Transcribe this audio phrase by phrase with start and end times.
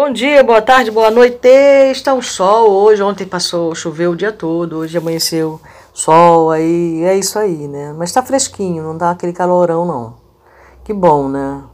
[0.00, 1.48] Bom dia, boa tarde, boa noite.
[1.48, 3.02] Está o sol hoje.
[3.02, 4.76] Ontem passou, choveu o dia todo.
[4.76, 5.60] Hoje amanheceu
[5.92, 6.52] sol.
[6.52, 7.92] Aí é isso aí, né?
[7.98, 10.14] Mas tá fresquinho, não dá aquele calorão, não.
[10.84, 11.64] Que bom, né?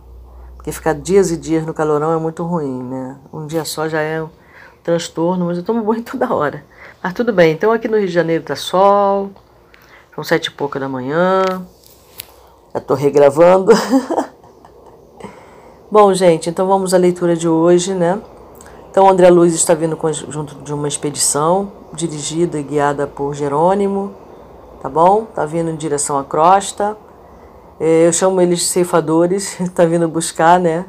[0.56, 3.18] Porque ficar dias e dias no calorão é muito ruim, né?
[3.30, 4.30] Um dia só já é um
[4.82, 6.64] transtorno, mas eu tomo banho toda hora.
[7.02, 7.52] Mas tudo bem.
[7.52, 9.32] Então aqui no Rio de Janeiro tá sol.
[10.14, 11.42] São sete e pouca da manhã.
[12.72, 13.70] Já tô regravando.
[15.94, 18.20] Bom, gente, então vamos à leitura de hoje, né?
[18.90, 19.96] Então, André Luiz está vindo
[20.28, 24.12] junto de uma expedição dirigida e guiada por Jerônimo,
[24.82, 25.24] tá bom?
[25.24, 26.96] Tá vindo em direção à crosta.
[27.78, 30.84] É, eu chamo eles ceifadores, está vindo buscar, né?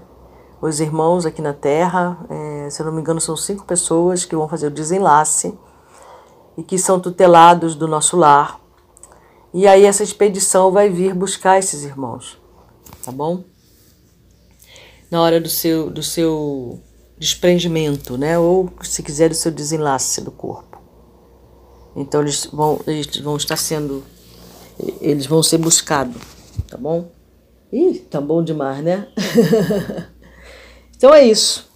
[0.60, 2.18] Os irmãos aqui na Terra.
[2.27, 5.55] É, se eu não me engano, são cinco pessoas que vão fazer o desenlace
[6.58, 8.60] e que são tutelados do nosso lar.
[9.54, 12.41] E aí essa expedição vai vir buscar esses irmãos,
[13.05, 13.44] tá bom?
[15.16, 16.78] Na hora do seu, do seu
[17.18, 18.38] desprendimento, né?
[18.38, 20.78] Ou, se quiser, do seu desenlace do corpo.
[21.96, 24.04] Então, eles vão, eles vão estar sendo,
[24.99, 26.21] eles vão ser buscados,
[26.68, 27.08] tá bom?
[27.71, 29.08] Ih, tá bom demais, né?
[30.98, 31.71] então é isso.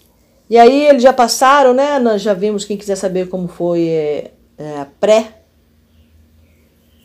[0.49, 1.97] E aí eles já passaram, né?
[1.97, 5.43] Nós já vimos, quem quiser saber como foi é, é, a pré,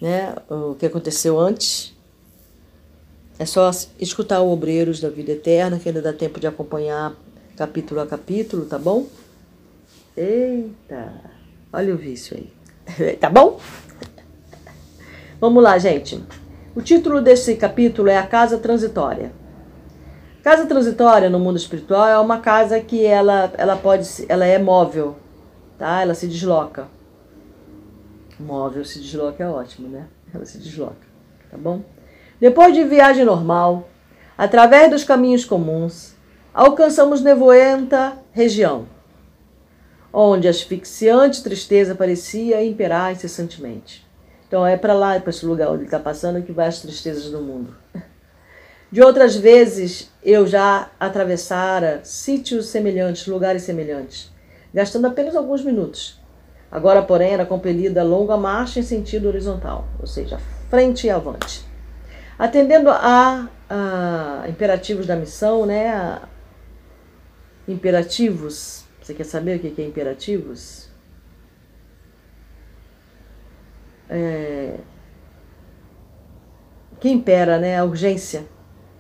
[0.03, 0.35] né?
[0.51, 1.94] O que aconteceu antes.
[3.39, 7.15] É só escutar o Obreiros da Vida Eterna, que ainda dá tempo de acompanhar
[7.57, 9.07] capítulo a capítulo, tá bom?
[10.17, 11.13] Eita,
[11.73, 13.17] olha o vício aí.
[13.17, 13.59] tá bom?
[15.41, 16.23] Vamos lá, gente.
[16.75, 19.33] O título desse capítulo é A Casa Transitória.
[20.45, 25.17] Casa transitória no mundo espiritual é uma casa que ela, ela pode ela é móvel,
[25.79, 26.03] tá?
[26.03, 26.87] Ela se desloca.
[28.39, 30.07] Móvel se desloca é ótimo, né?
[30.35, 31.07] Ela se desloca,
[31.51, 31.83] tá bom?
[32.41, 33.89] Depois de viagem normal,
[34.37, 36.15] através dos caminhos comuns,
[36.53, 38.87] alcançamos nevoenta região,
[40.13, 44.05] onde a asfixiante tristeza parecia imperar incessantemente.
[44.47, 47.31] Então é para lá, para esse lugar onde ele está passando, que vai as tristezas
[47.31, 47.75] do mundo.
[48.91, 54.33] De outras vezes, eu já atravessara sítios semelhantes, lugares semelhantes,
[54.73, 56.21] gastando apenas alguns minutos.
[56.71, 60.39] Agora, porém, era compelida longa marcha em sentido horizontal, ou seja,
[60.71, 61.74] frente e avante.
[62.39, 65.89] Atendendo a, a imperativos da missão, né?
[65.91, 66.29] A
[67.69, 68.85] imperativos.
[69.01, 70.89] Você quer saber o que é imperativos?
[74.09, 74.79] É,
[77.01, 77.79] que impera, né?
[77.79, 78.47] A urgência,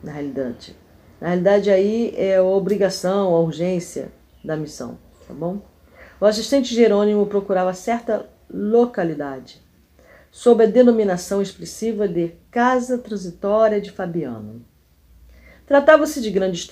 [0.02, 0.76] na realidade.
[1.20, 4.12] Na realidade, aí é a obrigação, a urgência
[4.44, 5.62] da missão, tá bom?
[6.20, 9.63] O assistente Jerônimo procurava certa localidade
[10.34, 14.64] sob a denominação expressiva de Casa Transitória de Fabiano.
[15.64, 16.68] Tratava-se de grande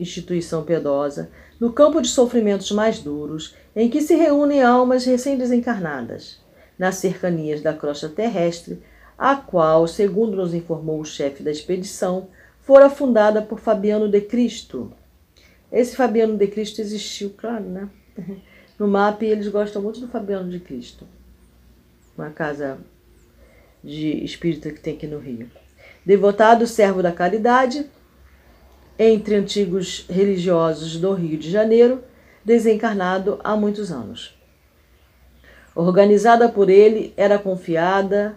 [0.00, 1.30] instituição piedosa,
[1.60, 6.40] no campo de sofrimentos mais duros, em que se reúnem almas recém-desencarnadas,
[6.78, 8.82] nas cercanias da crosta terrestre,
[9.18, 12.28] a qual, segundo nos informou o chefe da expedição,
[12.62, 14.90] fora fundada por Fabiano de Cristo.
[15.70, 17.90] Esse Fabiano de Cristo existiu, claro, né?
[18.78, 21.06] No mapa eles gostam muito do Fabiano de Cristo.
[22.16, 22.78] Uma casa
[23.82, 25.50] de espírita que tem aqui no Rio.
[26.04, 27.86] Devotado servo da caridade,
[28.98, 32.02] entre antigos religiosos do Rio de Janeiro,
[32.44, 34.36] desencarnado há muitos anos.
[35.74, 38.36] Organizada por ele, era confiada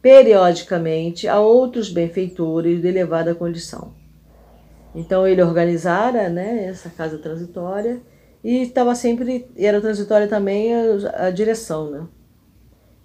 [0.00, 3.92] periodicamente a outros benfeitores de elevada condição.
[4.94, 8.00] Então ele organizara né, essa casa transitória
[8.42, 12.06] e estava sempre, era transitória também a, a direção, né?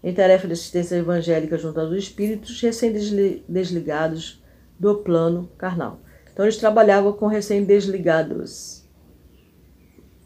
[0.04, 4.44] Em tarefa de assistência evangélica junto aos espíritos recém-desligados
[4.80, 6.00] do plano carnal.
[6.34, 8.88] Então eles trabalhavam com recém-desligados.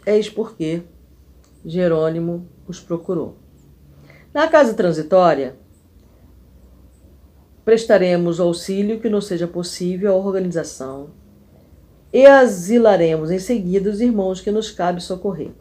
[0.05, 0.83] Eis porque
[1.65, 3.37] Jerônimo os procurou.
[4.33, 5.57] Na casa transitória,
[7.63, 11.09] prestaremos auxílio que não seja possível à organização
[12.13, 15.51] e asilaremos em seguida os irmãos que nos cabe socorrer.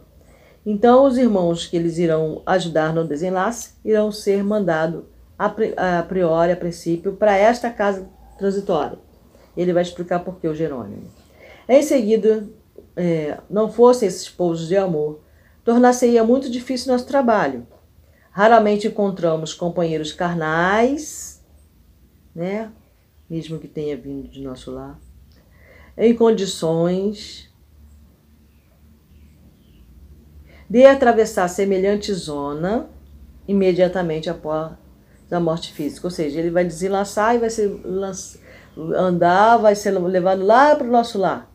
[0.65, 5.03] Então, os irmãos que eles irão ajudar no desenlace irão ser mandados
[5.37, 8.97] a priori, a princípio, para esta casa transitória.
[9.55, 11.03] Ele vai explicar por que o Jerônimo.
[11.69, 12.47] Em seguida,
[12.95, 15.21] é, não fossem esses pousos de amor,
[15.63, 17.67] tornar-se-ia muito difícil nosso trabalho.
[18.31, 21.43] Raramente encontramos companheiros carnais,
[22.33, 22.71] né,
[23.29, 24.99] mesmo que tenha vindo de nosso lar,
[25.97, 27.49] em condições
[30.69, 32.89] de atravessar semelhante zona
[33.47, 34.71] imediatamente após
[35.31, 36.07] a morte física.
[36.07, 37.71] Ou seja, ele vai desenlaçar e vai ser
[38.95, 41.51] andar, vai ser levado lá para o nosso lar.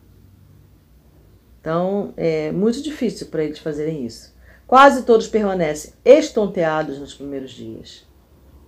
[1.60, 4.34] Então, é muito difícil para eles fazerem isso.
[4.66, 8.06] Quase todos permanecem estonteados nos primeiros dias.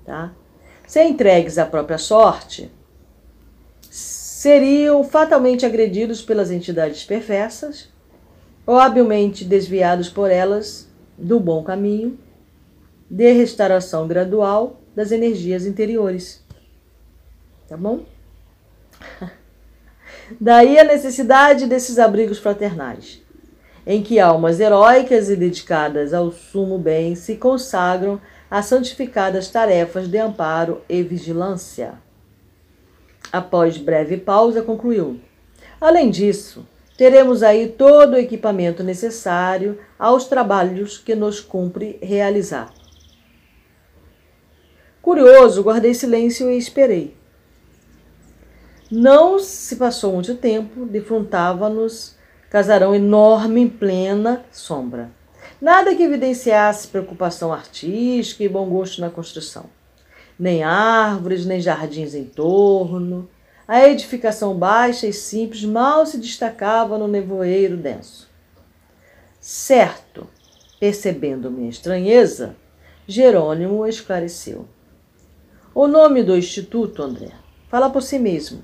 [0.05, 0.33] Tá?
[0.87, 2.71] Se entregues à própria sorte,
[3.89, 7.92] seriam fatalmente agredidos pelas entidades perversas
[8.67, 12.19] ou habilmente desviados por elas do bom caminho
[13.11, 16.43] de restauração gradual das energias interiores.
[17.69, 18.05] Tá bom?
[20.41, 23.23] Daí a necessidade desses abrigos fraternais,
[23.87, 28.21] em que almas heróicas e dedicadas ao sumo bem se consagram
[28.51, 31.95] a santificadas tarefas de amparo e vigilância.
[33.33, 35.21] Após breve pausa, concluiu:
[35.81, 42.73] Além disso, teremos aí todo o equipamento necessário aos trabalhos que nos cumpre realizar.
[45.01, 47.17] Curioso, guardei silêncio e esperei.
[48.91, 52.17] Não se passou muito tempo, defrontava-nos
[52.53, 55.11] casarão enorme em plena sombra.
[55.59, 59.65] Nada que evidenciasse preocupação artística e bom gosto na construção.
[60.39, 63.27] Nem árvores, nem jardins em torno.
[63.73, 68.29] A edificação baixa e simples mal se destacava no nevoeiro denso.
[69.41, 70.29] Certo,
[70.79, 72.55] percebendo minha estranheza,
[73.07, 74.69] Jerônimo esclareceu.
[75.75, 77.31] O nome do instituto, André,
[77.71, 78.63] fala por si mesmo.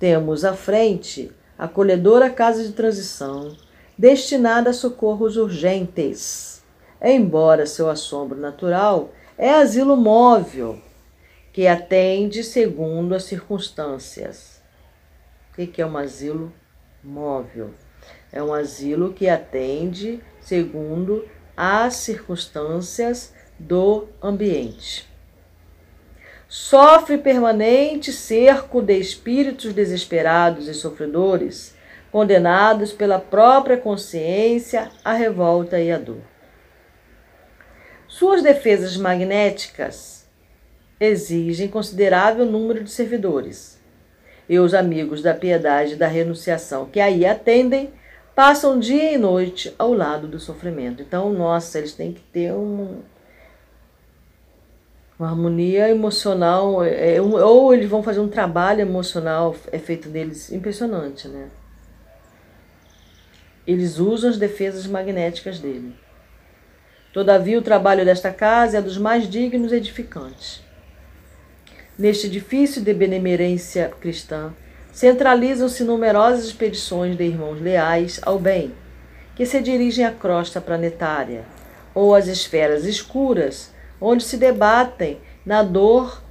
[0.00, 3.56] Temos à frente a acolhedora casa de transição,
[3.96, 6.60] destinada a socorros urgentes.
[7.00, 10.80] Embora seu assombro natural é asilo móvel,
[11.58, 14.62] que atende segundo as circunstâncias.
[15.50, 16.52] O que é um asilo
[17.02, 17.74] móvel?
[18.30, 25.08] É um asilo que atende segundo as circunstâncias do ambiente.
[26.46, 31.74] Sofre permanente cerco de espíritos desesperados e sofredores,
[32.12, 36.22] condenados pela própria consciência à revolta e à dor.
[38.06, 40.17] Suas defesas magnéticas
[41.00, 43.78] exigem considerável número de servidores.
[44.48, 47.92] E os amigos da piedade e da renunciação que aí atendem
[48.34, 51.02] passam dia e noite ao lado do sofrimento.
[51.02, 53.00] Então, nossa, eles têm que ter um,
[55.18, 60.52] uma harmonia emocional, é, é ou eles vão fazer um trabalho emocional, é feito deles
[60.52, 61.48] impressionante, né?
[63.66, 65.94] Eles usam as defesas magnéticas dele.
[67.12, 70.62] Todavia, o trabalho desta casa é dos mais dignos e edificantes.
[71.98, 74.54] Neste edifício de benemerência cristã,
[74.92, 78.72] centralizam-se numerosas expedições de irmãos leais ao bem,
[79.34, 81.44] que se dirigem à crosta planetária,
[81.92, 86.22] ou às esferas escuras onde se debatem na dor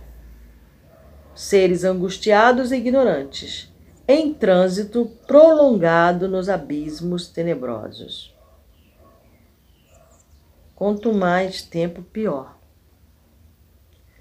[1.35, 3.69] seres angustiados e ignorantes,
[4.07, 8.33] em trânsito prolongado nos abismos tenebrosos.
[10.73, 12.56] Quanto mais tempo, pior.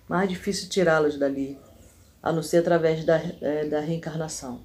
[0.08, 1.58] Mais difícil tirá-los dali,
[2.22, 4.60] a não ser através da, é, da reencarnação.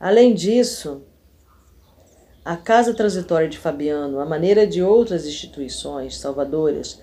[0.00, 1.02] Além disso,
[2.44, 7.02] a Casa Transitória de Fabiano, a maneira de outras instituições salvadoras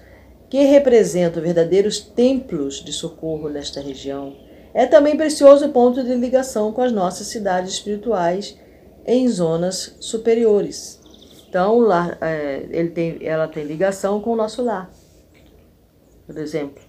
[0.49, 4.35] que representam verdadeiros templos de socorro nesta região,
[4.73, 8.57] é também precioso ponto de ligação com as nossas cidades espirituais
[9.05, 10.99] em zonas superiores.
[11.47, 14.91] Então, lá, é, tem, ela tem ligação com o nosso lar,
[16.25, 16.83] por exemplo,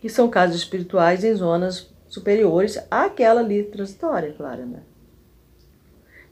[0.00, 4.82] que são casas espirituais em zonas superiores àquela ali transitória, claro, né?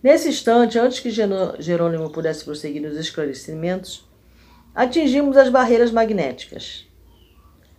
[0.02, 4.08] Nesse instante, antes que Jerônimo pudesse prosseguir nos esclarecimentos,
[4.74, 6.86] atingimos as barreiras magnéticas,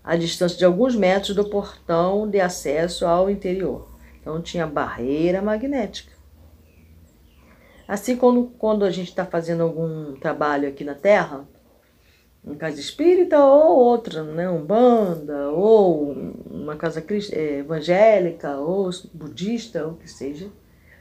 [0.03, 3.89] a distância de alguns metros do portão de acesso ao interior.
[4.19, 6.11] Então, tinha barreira magnética.
[7.87, 11.47] Assim como quando a gente está fazendo algum trabalho aqui na Terra,
[12.45, 16.11] em casa espírita ou outra, né, umbanda, ou
[16.49, 20.49] uma casa eh, evangélica, ou budista, ou o que seja,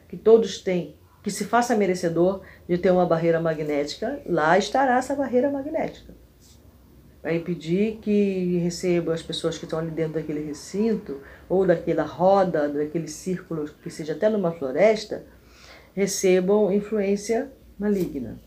[0.09, 5.15] que todos têm que se faça merecedor de ter uma barreira magnética, lá estará essa
[5.15, 6.15] barreira magnética.
[7.23, 12.69] Vai impedir que receba as pessoas que estão ali dentro daquele recinto, ou daquela roda,
[12.69, 15.27] daquele círculo, que seja até numa floresta,
[15.95, 18.41] recebam influência maligna.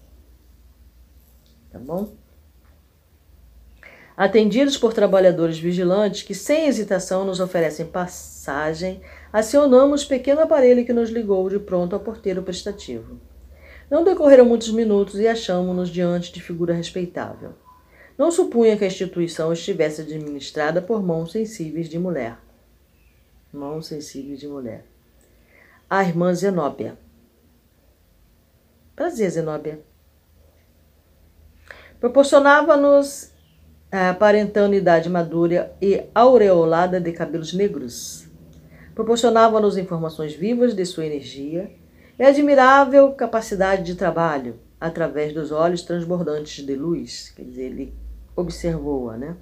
[1.71, 2.15] Tá bom?
[4.15, 9.01] Atendidos por trabalhadores vigilantes que, sem hesitação, nos oferecem passagem
[9.31, 13.19] acionamos pequeno aparelho que nos ligou de pronto ao porteiro prestativo.
[13.89, 17.53] Não decorreram muitos minutos e achamos-nos diante de figura respeitável.
[18.15, 22.37] Não supunha que a instituição estivesse administrada por mãos sensíveis de mulher.
[23.51, 24.85] Mãos sensíveis de mulher.
[25.89, 26.97] A irmã Zenóbia.
[28.95, 29.79] Prazer, Zenóbia.
[31.99, 33.32] Proporcionava-nos
[34.01, 38.27] aparentando idade madura e aureolada de cabelos negros.
[38.95, 41.71] Proporcionava-nos informações vivas de sua energia
[42.17, 47.31] e admirável capacidade de trabalho através dos olhos transbordantes de luz.
[47.35, 47.93] Quer dizer, ele
[48.35, 49.35] observou-a, né?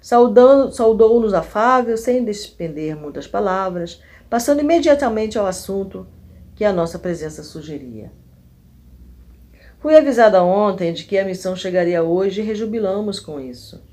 [0.00, 6.06] Saudou-nos afável, sem despender muitas palavras, passando imediatamente ao assunto
[6.54, 8.12] que a nossa presença sugeria.
[9.84, 13.86] Fui avisada ontem de que a missão chegaria hoje e rejubilamos com isso.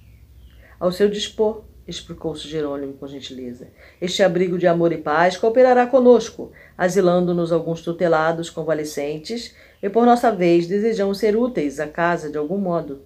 [0.80, 3.68] Ao seu dispor, explicou-se Jerônimo com gentileza.
[4.00, 10.32] Este abrigo de amor e paz cooperará conosco, asilando-nos alguns tutelados convalescentes e, por nossa
[10.32, 13.02] vez, desejamos ser úteis à casa de algum modo.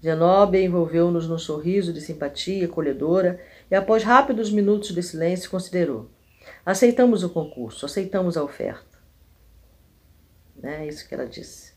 [0.00, 6.08] Zenóbia envolveu-nos num sorriso de simpatia acolhedora e, após rápidos minutos de silêncio, considerou:
[6.64, 9.00] Aceitamos o concurso, aceitamos a oferta.
[10.62, 11.73] É isso que ela disse.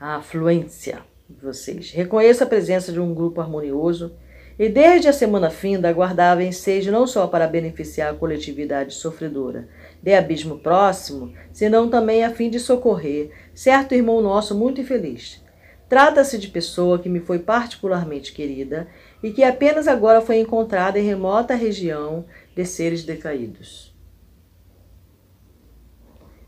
[0.00, 1.92] A afluência de vocês.
[1.92, 4.16] Reconheço a presença de um grupo harmonioso
[4.58, 9.68] e desde a semana finda aguardava ensejo não só para beneficiar a coletividade sofredora
[10.02, 15.44] de abismo próximo, senão também a fim de socorrer certo irmão nosso muito infeliz.
[15.86, 18.88] Trata-se de pessoa que me foi particularmente querida
[19.22, 22.24] e que apenas agora foi encontrada em remota região
[22.56, 23.94] de seres decaídos.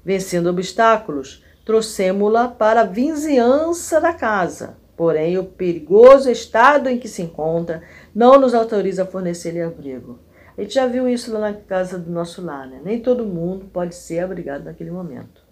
[0.04, 4.76] Vencendo obstáculos, trouxemo-la para a vizinhança da casa.
[4.96, 7.82] Porém, o perigoso estado em que se encontra
[8.14, 10.18] não nos autoriza a fornecer-lhe abrigo.
[10.56, 12.80] A gente já viu isso lá na casa do nosso lar, né?
[12.84, 15.42] Nem todo mundo pode ser abrigado naquele momento.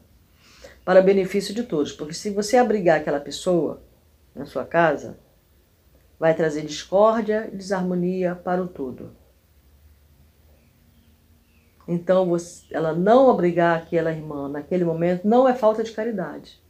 [0.84, 3.82] Para benefício de todos, porque se você abrigar aquela pessoa
[4.34, 5.18] na sua casa,
[6.18, 9.19] vai trazer discórdia e desarmonia para o todo.
[11.92, 16.62] Então, você, ela não obrigar aquela irmã naquele momento não é falta de caridade.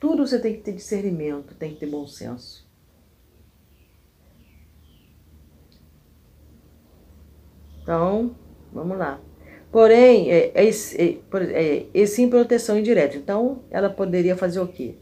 [0.00, 2.68] Tudo você tem que ter discernimento, tem que ter bom senso.
[7.80, 8.34] Então,
[8.72, 9.20] vamos lá.
[9.70, 13.16] Porém, é, é, é, é, sim proteção indireta.
[13.16, 14.96] Então, ela poderia fazer o quê?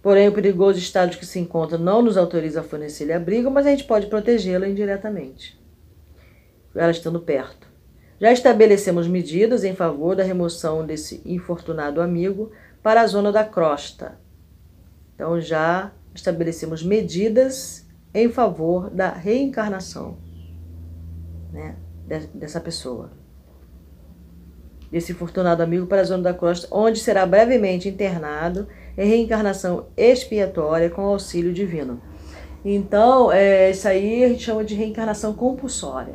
[0.00, 3.70] Porém, o perigoso estado que se encontra não nos autoriza a fornecer-lhe abrigo, mas a
[3.70, 5.66] gente pode protegê-la indiretamente
[6.78, 7.65] ela estando perto.
[8.18, 12.50] Já estabelecemos medidas em favor da remoção desse infortunado amigo
[12.82, 14.18] para a zona da crosta.
[15.14, 20.16] Então, já estabelecemos medidas em favor da reencarnação
[21.52, 21.76] né,
[22.34, 23.10] dessa pessoa.
[24.90, 30.88] Desse infortunado amigo para a zona da crosta, onde será brevemente internado em reencarnação expiatória
[30.88, 32.00] com auxílio divino.
[32.64, 36.14] Então, é, isso aí a gente chama de reencarnação compulsória.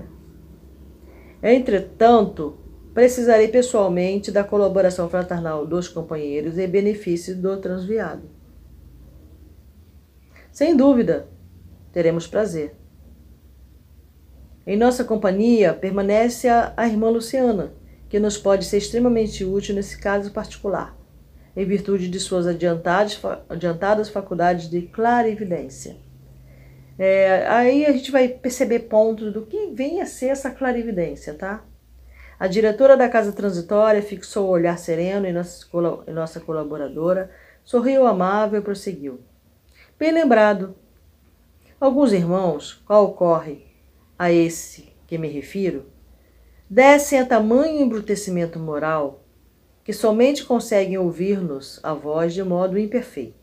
[1.43, 2.57] Entretanto,
[2.93, 8.29] precisarei pessoalmente da colaboração fraternal dos companheiros em benefício do transviado.
[10.51, 11.27] Sem dúvida,
[11.91, 12.75] teremos prazer.
[14.67, 17.73] Em nossa companhia permanece a, a irmã Luciana,
[18.07, 20.95] que nos pode ser extremamente útil nesse caso particular,
[21.55, 23.19] em virtude de suas adiantadas,
[23.49, 25.95] adiantadas faculdades de clarividência.
[27.03, 31.65] É, aí a gente vai perceber pontos do que vem a ser essa clarividência, tá?
[32.39, 35.65] A diretora da casa transitória fixou o olhar sereno em nossa,
[36.07, 37.31] em nossa colaboradora,
[37.63, 39.19] sorriu amável e prosseguiu.
[39.97, 40.75] Bem lembrado.
[41.79, 43.65] Alguns irmãos, qual ocorre
[44.15, 45.87] a esse que me refiro,
[46.69, 49.23] descem a tamanho embrutecimento moral
[49.83, 53.40] que somente conseguem ouvir-nos a voz de modo imperfeito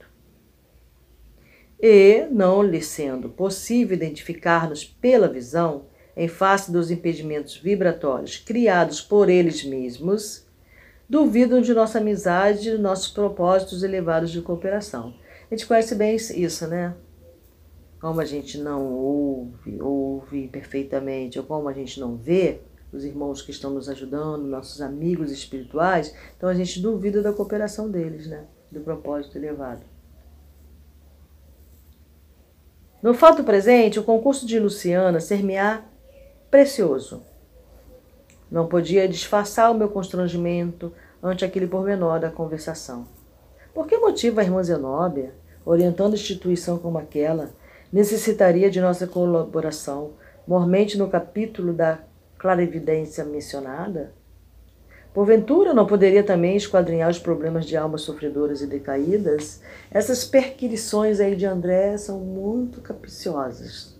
[1.80, 9.28] e, não lhe sendo possível identificar-nos pela visão, em face dos impedimentos vibratórios criados por
[9.28, 10.44] eles mesmos,
[11.08, 15.14] duvidam de nossa amizade e de nossos propósitos elevados de cooperação.
[15.48, 16.94] A gente conhece bem isso, né?
[18.00, 22.60] Como a gente não ouve, ouve perfeitamente, ou como a gente não vê
[22.92, 27.88] os irmãos que estão nos ajudando, nossos amigos espirituais, então a gente duvida da cooperação
[27.88, 28.44] deles, né?
[28.70, 29.82] Do propósito elevado.
[33.00, 35.82] No fato presente, o concurso de Luciana ser-me-á
[36.50, 37.22] precioso.
[38.50, 43.06] Não podia disfarçar o meu constrangimento ante aquele pormenor da conversação.
[43.72, 45.32] Por que motivo a irmã Zenóbia,
[45.64, 47.50] orientando instituição como aquela,
[47.92, 50.14] necessitaria de nossa colaboração,
[50.44, 52.00] mormente no capítulo da
[52.36, 54.12] clarividência mencionada?
[55.18, 59.60] Porventura não poderia também esquadrinhar os problemas de almas sofredoras e decaídas?
[59.90, 63.98] Essas perquirições aí de André são muito capciosas.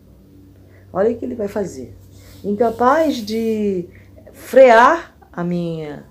[0.93, 1.93] Olha o que ele vai fazer.
[2.45, 3.89] Incapaz de
[4.33, 6.07] frear a minha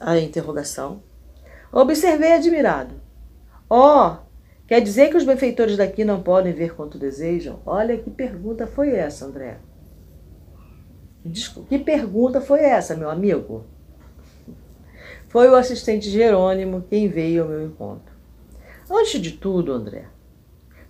[0.00, 1.02] a interrogação.
[1.70, 2.94] Observei admirado.
[3.68, 4.16] Ó, oh,
[4.66, 7.60] quer dizer que os benfeitores daqui não podem ver quanto desejam?
[7.66, 9.58] Olha que pergunta foi essa, André.
[11.22, 13.66] Desculpa, que pergunta foi essa, meu amigo?
[15.30, 18.12] Foi o assistente Jerônimo quem veio ao meu encontro.
[18.90, 20.06] Antes de tudo, André,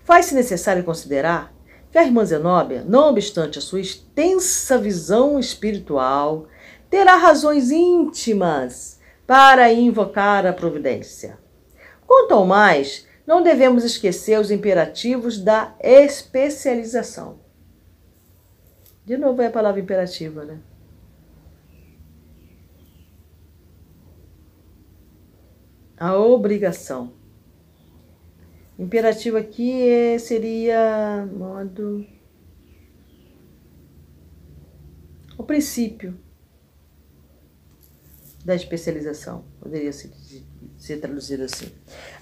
[0.02, 1.52] faz-se necessário considerar
[1.92, 6.47] que a irmã Zenóbia, não obstante a sua extensa visão espiritual,
[6.88, 11.38] terá razões íntimas para invocar a providência.
[12.06, 17.40] Quanto ao mais, não devemos esquecer os imperativos da especialização.
[19.04, 20.61] De novo é a palavra imperativa, né?
[26.00, 27.12] A obrigação.
[28.78, 32.07] Imperativo aqui é, seria modo.
[35.37, 36.19] O princípio
[38.42, 39.45] da especialização.
[39.61, 40.11] Poderia ser,
[40.78, 41.71] ser traduzido assim.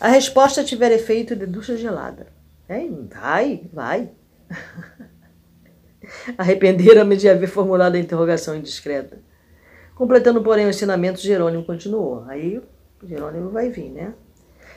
[0.00, 2.32] A resposta tiver efeito de ducha gelada.
[2.68, 4.10] É, vai, vai.
[6.36, 9.22] Arrependera-me de haver formulado a interrogação indiscreta.
[9.94, 12.24] Completando, porém, o ensinamento, Jerônimo continuou.
[12.24, 12.60] Aí
[13.02, 14.14] Jerônimo vai vir, né?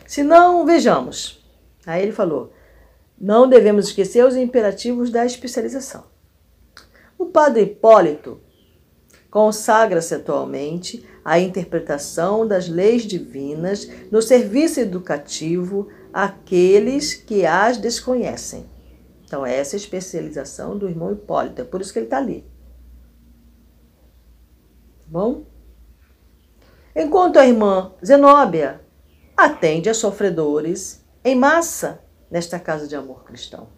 [0.05, 1.43] Se não, vejamos.
[1.85, 2.53] Aí ele falou:
[3.19, 6.05] não devemos esquecer os imperativos da especialização.
[7.17, 8.41] O padre Hipólito
[9.29, 18.65] consagra-se atualmente à interpretação das leis divinas no serviço educativo àqueles que as desconhecem.
[19.23, 22.43] Então, essa é a especialização do irmão Hipólito, é por isso que ele está ali.
[24.99, 25.45] Tá bom?
[26.95, 28.81] Enquanto a irmã Zenóbia
[29.35, 33.69] atende a sofredores em massa nesta casa de amor cristão.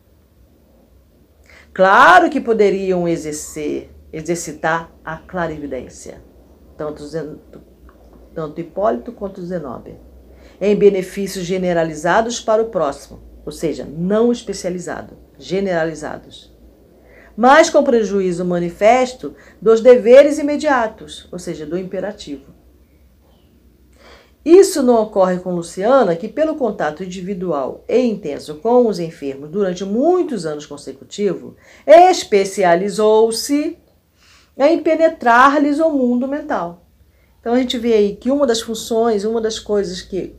[1.73, 6.21] Claro que poderiam exercer exercitar a clarividência,
[6.77, 7.03] tanto,
[8.35, 9.99] tanto Hipólito quanto Zenóbia,
[10.61, 16.55] em benefícios generalizados para o próximo, ou seja, não especializado, generalizados,
[17.35, 22.52] mas com prejuízo manifesto dos deveres imediatos, ou seja, do imperativo.
[24.45, 29.85] Isso não ocorre com Luciana, que, pelo contato individual e intenso com os enfermos durante
[29.85, 31.53] muitos anos consecutivos,
[31.87, 33.77] especializou-se
[34.57, 36.85] em penetrar-lhes o mundo mental.
[37.39, 40.35] Então a gente vê aí que uma das funções, uma das coisas que,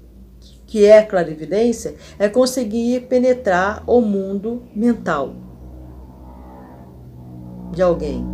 [0.66, 5.34] que é clarividência é conseguir penetrar o mundo mental
[7.72, 8.24] de alguém,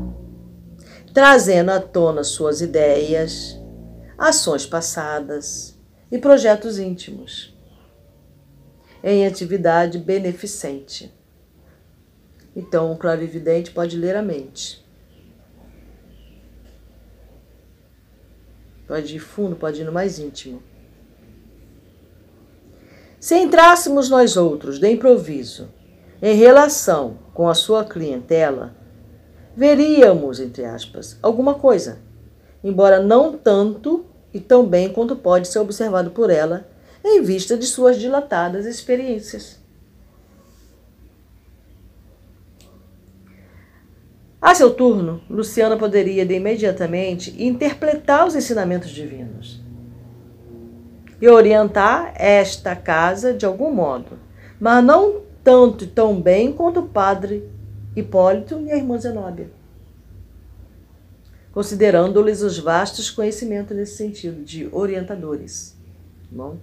[1.14, 3.59] trazendo à tona suas ideias,
[4.20, 5.76] ações passadas
[6.12, 7.56] e projetos íntimos
[9.02, 11.12] em atividade beneficente.
[12.54, 14.88] Então, o clarividente pode ler a mente
[18.90, 20.60] Pode ir fundo, pode ir no mais íntimo.
[23.20, 25.68] Se entrássemos nós outros de improviso
[26.20, 28.74] em relação com a sua clientela,
[29.56, 32.00] veríamos, entre aspas, alguma coisa,
[32.64, 36.68] embora não tanto e tão bem quanto pode ser observado por ela
[37.04, 39.58] em vista de suas dilatadas experiências.
[44.40, 49.60] A seu turno, Luciana poderia de imediatamente interpretar os ensinamentos divinos
[51.20, 54.18] e orientar esta casa de algum modo,
[54.58, 57.46] mas não tanto e tão bem quanto o padre
[57.94, 59.50] Hipólito e a irmã Zenóbia,
[61.52, 65.76] considerando-lhes os vastos conhecimentos nesse sentido, de orientadores.
[66.22, 66.58] Tá bom?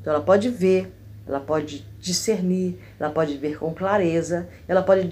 [0.00, 0.92] Então ela pode ver,
[1.26, 5.10] ela pode discernir, ela pode ver com clareza, ela pode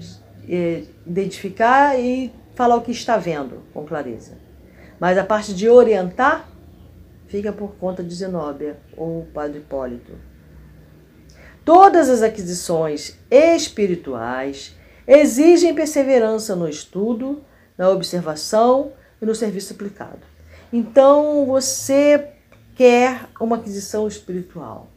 [1.05, 4.37] identificar e falar o que está vendo com clareza.
[4.99, 6.49] Mas a parte de orientar
[7.27, 10.13] fica por conta de Zenóbia ou Padre Hipólito.
[11.65, 14.75] Todas as aquisições espirituais
[15.07, 17.43] exigem perseverança no estudo,
[17.77, 20.21] na observação e no serviço aplicado.
[20.71, 22.31] Então, você
[22.75, 24.89] quer uma aquisição espiritual.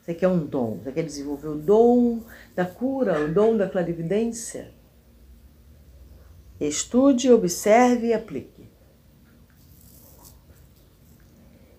[0.00, 2.22] Você quer um dom, você quer desenvolver o dom
[2.56, 4.72] da cura, o dom da clarividência?
[6.58, 8.68] Estude, observe e aplique.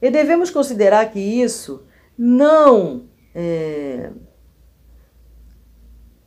[0.01, 1.85] E devemos considerar que isso
[2.17, 3.07] não.
[3.33, 4.11] É,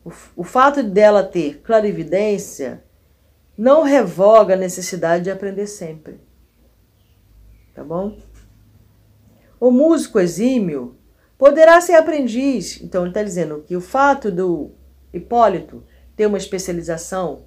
[0.03, 2.83] o, o fato dela ter clarividência
[3.57, 6.19] não revoga a necessidade de aprender sempre.
[7.73, 8.17] Tá bom?
[9.59, 10.97] O músico exímio
[11.37, 12.81] poderá ser aprendiz.
[12.81, 14.71] Então, ele está dizendo que o fato do
[15.13, 15.83] Hipólito
[16.15, 17.45] ter uma especialização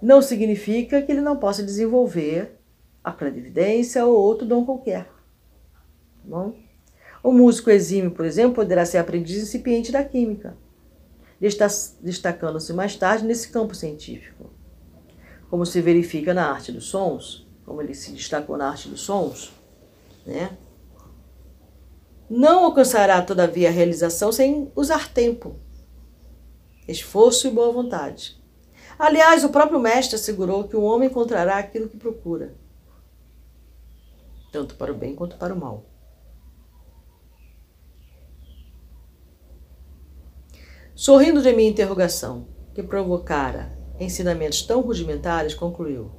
[0.00, 2.58] não significa que ele não possa desenvolver
[3.02, 5.04] a clarividência ou outro dom qualquer.
[5.04, 6.54] Tá bom?
[7.22, 10.56] O músico exímio, por exemplo, poderá ser aprendiz incipiente da química,
[12.00, 14.59] destacando-se mais tarde nesse campo científico.
[15.50, 19.52] Como se verifica na arte dos sons, como ele se destacou na arte dos sons,
[20.24, 20.56] né?
[22.28, 25.56] Não alcançará, todavia, a realização sem usar tempo,
[26.86, 28.40] esforço e boa vontade.
[28.96, 32.54] Aliás, o próprio mestre assegurou que o homem encontrará aquilo que procura,
[34.52, 35.84] tanto para o bem quanto para o mal.
[40.94, 46.10] Sorrindo de minha interrogação, que provocara ensinamentos tão rudimentares, concluiu: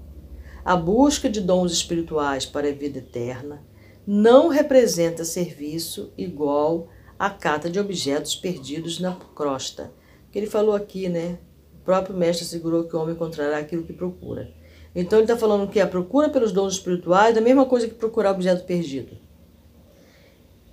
[0.64, 3.62] A busca de dons espirituais para a vida eterna
[4.06, 9.92] não representa serviço igual à cata de objetos perdidos na crosta.
[10.32, 11.38] Que ele falou aqui, né?
[11.82, 14.52] O próprio mestre assegurou que o homem encontrará aquilo que procura.
[14.96, 17.94] Então ele está falando que a procura pelos dons espirituais é a mesma coisa que
[17.94, 19.18] procurar objeto perdido.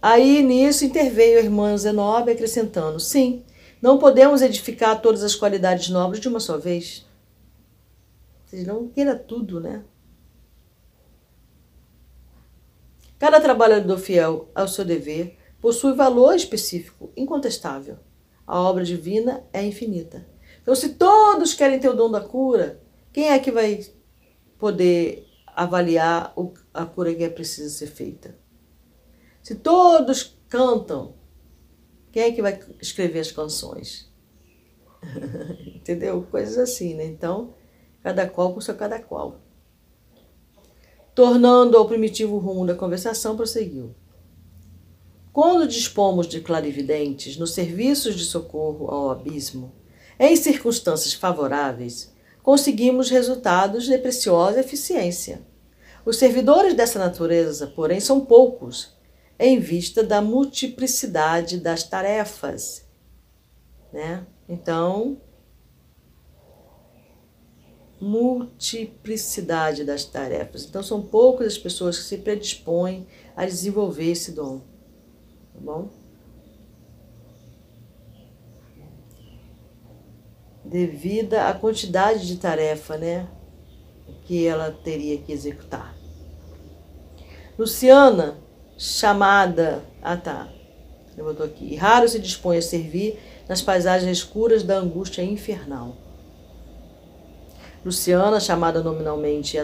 [0.01, 3.44] Aí nisso interveio a irmã Zenobia acrescentando: sim,
[3.81, 7.07] não podemos edificar todas as qualidades nobres de uma só vez.
[8.45, 9.85] Vocês não queira tudo, né?
[13.19, 17.99] Cada trabalhador fiel ao seu dever possui valor específico, incontestável.
[18.47, 20.27] A obra divina é infinita.
[20.62, 22.81] Então, se todos querem ter o dom da cura,
[23.12, 23.85] quem é que vai
[24.59, 26.33] poder avaliar
[26.73, 28.38] a cura que é precisa ser feita?
[29.43, 31.14] Se todos cantam,
[32.12, 34.11] quem é que vai escrever as canções?
[35.75, 36.27] Entendeu?
[36.31, 37.05] Coisas assim, né?
[37.05, 37.55] Então,
[38.03, 39.40] cada qual com seu cada qual.
[41.14, 43.94] Tornando ao primitivo rumo da conversação, prosseguiu.
[45.33, 49.73] Quando dispomos de clarividentes nos serviços de socorro ao abismo,
[50.18, 55.42] em circunstâncias favoráveis, conseguimos resultados de preciosa eficiência.
[56.05, 58.97] Os servidores dessa natureza, porém, são poucos,
[59.38, 62.85] em vista da multiplicidade das tarefas.
[63.92, 64.27] Né?
[64.48, 65.20] Então,
[68.01, 70.64] multiplicidade das tarefas.
[70.64, 74.61] Então, são poucas as pessoas que se predispõem a desenvolver esse dom.
[75.55, 75.90] Tá bom?
[80.64, 83.29] Devido à quantidade de tarefa, né?
[84.24, 85.96] Que ela teria que executar.
[87.59, 88.38] Luciana,
[88.79, 89.83] chamada.
[90.01, 90.49] Ah, tá.
[91.17, 91.75] Eu botou aqui.
[91.75, 95.97] Raro se dispõe a servir nas paisagens escuras da angústia infernal.
[97.85, 99.59] Luciana, chamada nominalmente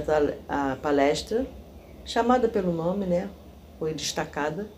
[0.49, 1.47] a palestra,
[2.05, 3.31] chamada pelo nome, né?
[3.79, 4.69] Foi destacada.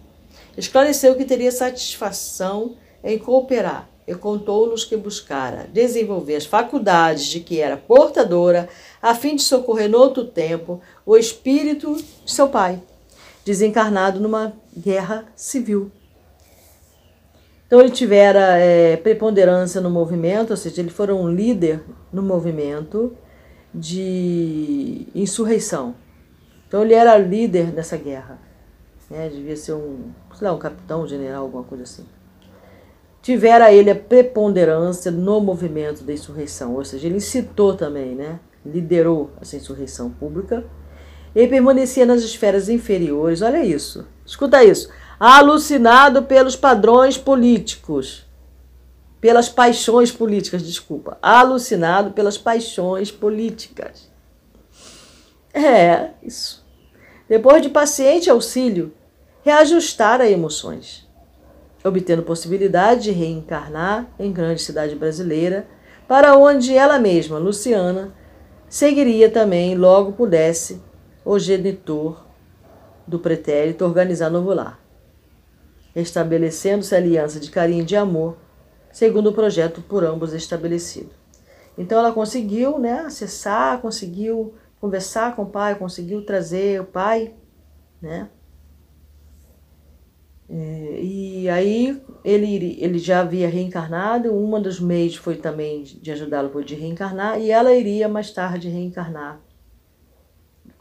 [0.56, 7.60] Esclareceu que teria satisfação em cooperar e contou-nos que buscara desenvolver as faculdades de que
[7.60, 8.68] era portadora
[9.00, 12.82] a fim de socorrer no outro tempo o espírito de seu pai,
[13.46, 15.92] desencarnado numa guerra civil.
[17.64, 21.80] Então ele tivera é, preponderância no movimento, ou seja, ele foi um líder
[22.12, 23.16] no movimento
[23.72, 25.94] de insurreição.
[26.66, 28.36] Então ele era líder dessa guerra.
[29.08, 29.28] Né?
[29.28, 32.04] Devia ser um, sei lá, um capitão, um general, alguma coisa assim.
[33.22, 38.40] Tivera ele a preponderância no movimento da insurreição, ou seja, ele incitou também, né?
[38.64, 40.64] liderou essa insurreição pública.
[41.36, 44.88] Ele permanecia nas esferas inferiores, olha isso, escuta isso,
[45.20, 48.24] alucinado pelos padrões políticos.
[49.20, 54.10] Pelas paixões políticas, desculpa, alucinado pelas paixões políticas.
[55.52, 56.64] É, isso.
[57.28, 58.94] Depois de paciente auxílio,
[59.44, 61.06] reajustar as emoções,
[61.84, 65.66] obtendo possibilidade de reencarnar em grande cidade brasileira,
[66.08, 68.14] para onde ela mesma, Luciana,
[68.68, 70.80] seguiria também, logo pudesse,
[71.26, 72.24] o genitor
[73.04, 74.80] do pretérito organizar novo lar,
[75.92, 78.36] estabelecendo-se aliança de carinho e de amor
[78.92, 81.10] segundo o projeto por ambos estabelecido.
[81.76, 87.34] Então ela conseguiu né, acessar, conseguiu conversar com o pai, conseguiu trazer o pai,
[88.00, 88.30] né?
[90.48, 96.50] É, e aí ele, ele já havia reencarnado, uma dos meios foi também de ajudá-lo
[96.50, 99.44] foi de reencarnar, e ela iria mais tarde reencarnar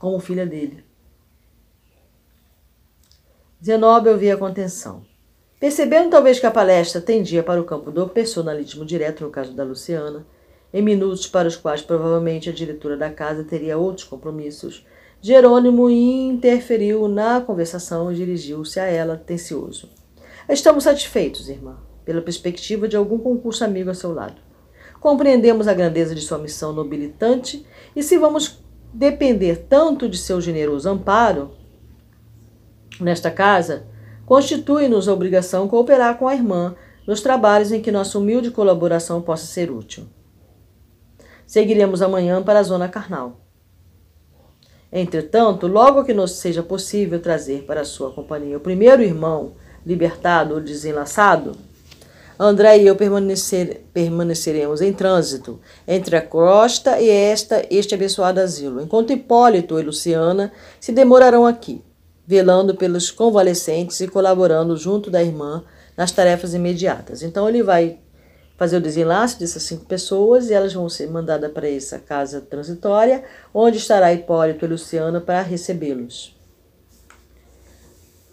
[0.05, 0.85] como filha dele.
[3.63, 5.03] Zenobia ouvia com atenção.
[5.59, 9.63] Percebendo talvez que a palestra tendia para o campo do personalismo direto, no caso da
[9.63, 10.23] Luciana,
[10.71, 14.85] em minutos para os quais provavelmente a diretora da casa teria outros compromissos,
[15.19, 19.89] Jerônimo interferiu na conversação e dirigiu-se a ela, tencioso.
[20.47, 24.39] Estamos satisfeitos, irmã, pela perspectiva de algum concurso amigo a seu lado.
[24.99, 27.65] compreendemos a grandeza de sua missão nobilitante
[27.95, 28.63] e se vamos
[28.95, 31.51] depender tanto de seu generoso amparo
[32.99, 33.85] nesta casa,
[34.25, 39.45] constitui-nos a obrigação cooperar com a irmã nos trabalhos em que nossa humilde colaboração possa
[39.45, 40.07] ser útil.
[41.45, 43.41] Seguiremos amanhã para a zona carnal.
[44.91, 49.55] Entretanto, logo que nos seja possível trazer para sua companhia o primeiro irmão
[49.85, 51.51] libertado ou desenlaçado,
[52.37, 58.81] André e eu permanecer, permaneceremos em trânsito entre a costa e esta, este abençoado asilo,
[58.81, 61.81] enquanto Hipólito e Luciana se demorarão aqui,
[62.27, 65.63] velando pelos convalescentes e colaborando junto da irmã
[65.95, 67.23] nas tarefas imediatas.
[67.23, 67.99] Então ele vai
[68.57, 73.23] fazer o desenlace dessas cinco pessoas e elas vão ser mandadas para essa casa transitória,
[73.53, 76.35] onde estará Hipólito e Luciana para recebê-los.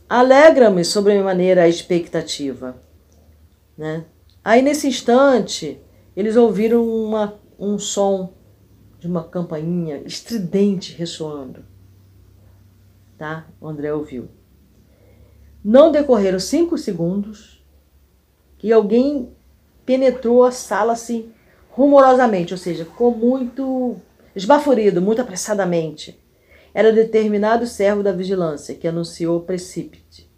[0.08, 2.76] Alegra-me sobremaneira a expectativa
[3.76, 4.04] né?
[4.44, 5.80] Aí nesse instante,
[6.16, 8.34] eles ouviram uma, um som
[8.98, 11.64] de uma campainha estridente ressoando.
[13.18, 13.46] Tá?
[13.60, 14.28] O André ouviu.
[15.64, 17.64] Não decorreram cinco segundos
[18.58, 19.32] que alguém
[19.86, 21.32] penetrou a sala assim
[21.70, 23.96] rumorosamente, ou seja, ficou muito
[24.34, 26.18] esbaforido, muito apressadamente.
[26.74, 30.30] Era determinado servo da vigilância que anunciou o precípite.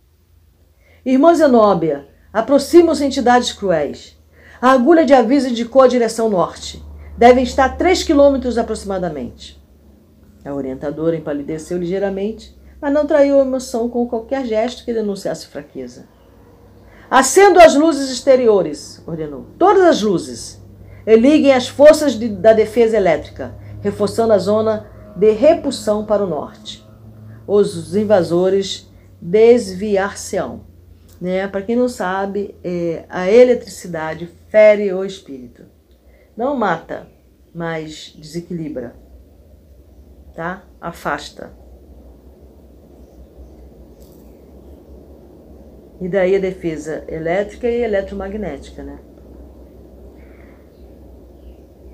[1.04, 4.18] Irmã Zenóbia, Aproximam-se entidades cruéis.
[4.60, 6.84] A agulha de aviso indicou a direção norte.
[7.16, 9.62] Devem estar 3 quilômetros aproximadamente.
[10.44, 16.08] A orientadora empalideceu ligeiramente, mas não traiu a emoção com qualquer gesto que denunciasse fraqueza.
[17.08, 19.46] Acendo as luzes exteriores, ordenou.
[19.56, 20.60] Todas as luzes.
[21.06, 26.28] E liguem as forças de, da defesa elétrica, reforçando a zona de repulsão para o
[26.28, 26.84] norte.
[27.46, 30.73] Os invasores desviar-se-ão.
[31.24, 31.48] Né?
[31.48, 35.64] Para quem não sabe, é, a eletricidade fere o espírito.
[36.36, 37.06] Não mata,
[37.54, 38.94] mas desequilibra,
[40.34, 40.64] tá?
[40.78, 41.50] Afasta.
[45.98, 48.98] E daí a defesa elétrica e eletromagnética, né?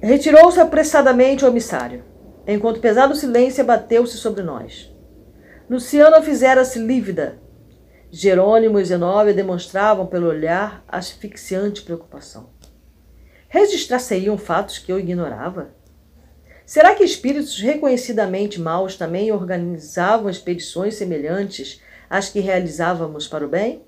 [0.03, 2.03] Retirou-se apressadamente o emissário,
[2.49, 4.93] enquanto pesado silêncio abateu-se sobre nós.
[5.69, 7.39] Luciana fizera-se lívida
[8.13, 12.51] Jerônimo e Zenóbia demonstravam pelo olhar asfixiante preocupação.
[13.49, 15.71] Registrar-se-iam fatos que eu ignorava?
[16.67, 23.85] Será que espíritos reconhecidamente maus também organizavam expedições semelhantes às que realizávamos para o bem?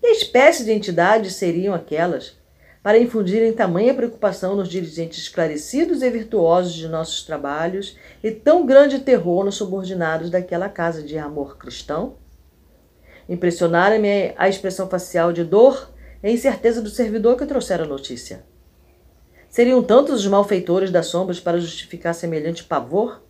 [0.00, 2.36] Que espécie de entidades seriam aquelas
[2.82, 8.98] para infundirem tamanha preocupação nos dirigentes esclarecidos e virtuosos de nossos trabalhos e tão grande
[8.98, 12.16] terror nos subordinados daquela casa de amor cristão?
[13.28, 18.44] Impressionara-me a expressão facial de dor e incerteza do servidor que trouxera a notícia.
[19.48, 23.22] Seriam tantos os malfeitores das sombras para justificar semelhante pavor?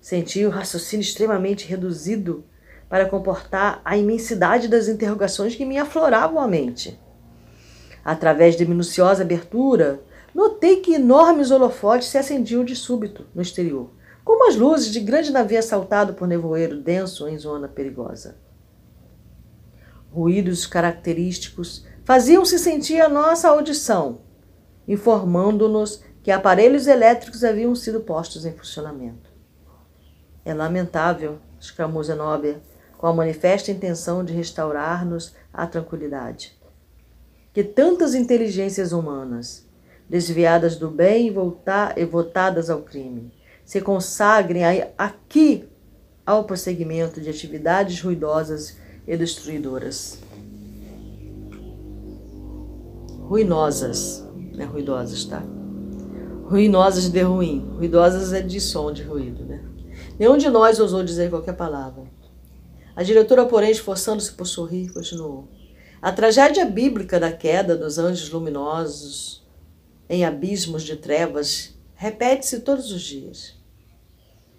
[0.00, 2.44] Senti o raciocínio extremamente reduzido
[2.88, 7.00] para comportar a imensidade das interrogações que me afloravam a mente.
[8.04, 10.02] Através de minuciosa abertura,
[10.34, 13.90] notei que enormes holofotes se acendiam de súbito no exterior,
[14.24, 18.36] como as luzes de grande navio assaltado por nevoeiro denso em zona perigosa.
[20.12, 24.20] Ruídos característicos faziam-se sentir a nossa audição,
[24.86, 29.32] informando-nos que aparelhos elétricos haviam sido postos em funcionamento.
[30.44, 32.60] É lamentável, exclamou Zenóbia,
[32.98, 36.60] com a manifesta intenção de restaurar-nos à tranquilidade,
[37.54, 39.66] que tantas inteligências humanas,
[40.08, 41.34] desviadas do bem
[41.96, 43.32] e, votadas ao crime,
[43.64, 44.62] se consagrem
[44.98, 45.66] aqui
[46.26, 50.18] ao prosseguimento de atividades ruidosas e destruidoras.
[53.20, 54.64] Ruinosas, né?
[54.64, 55.42] Ruidosas, tá?
[56.44, 57.66] Ruinosas de ruim.
[57.76, 59.64] Ruidosas é de som, de ruído, né?
[60.18, 62.04] Nenhum de nós ousou dizer qualquer palavra.
[62.94, 65.48] A diretora, porém, esforçando-se por sorrir, continuou.
[66.00, 69.46] A tragédia bíblica da queda dos anjos luminosos
[70.08, 73.54] em abismos de trevas repete-se todos os dias,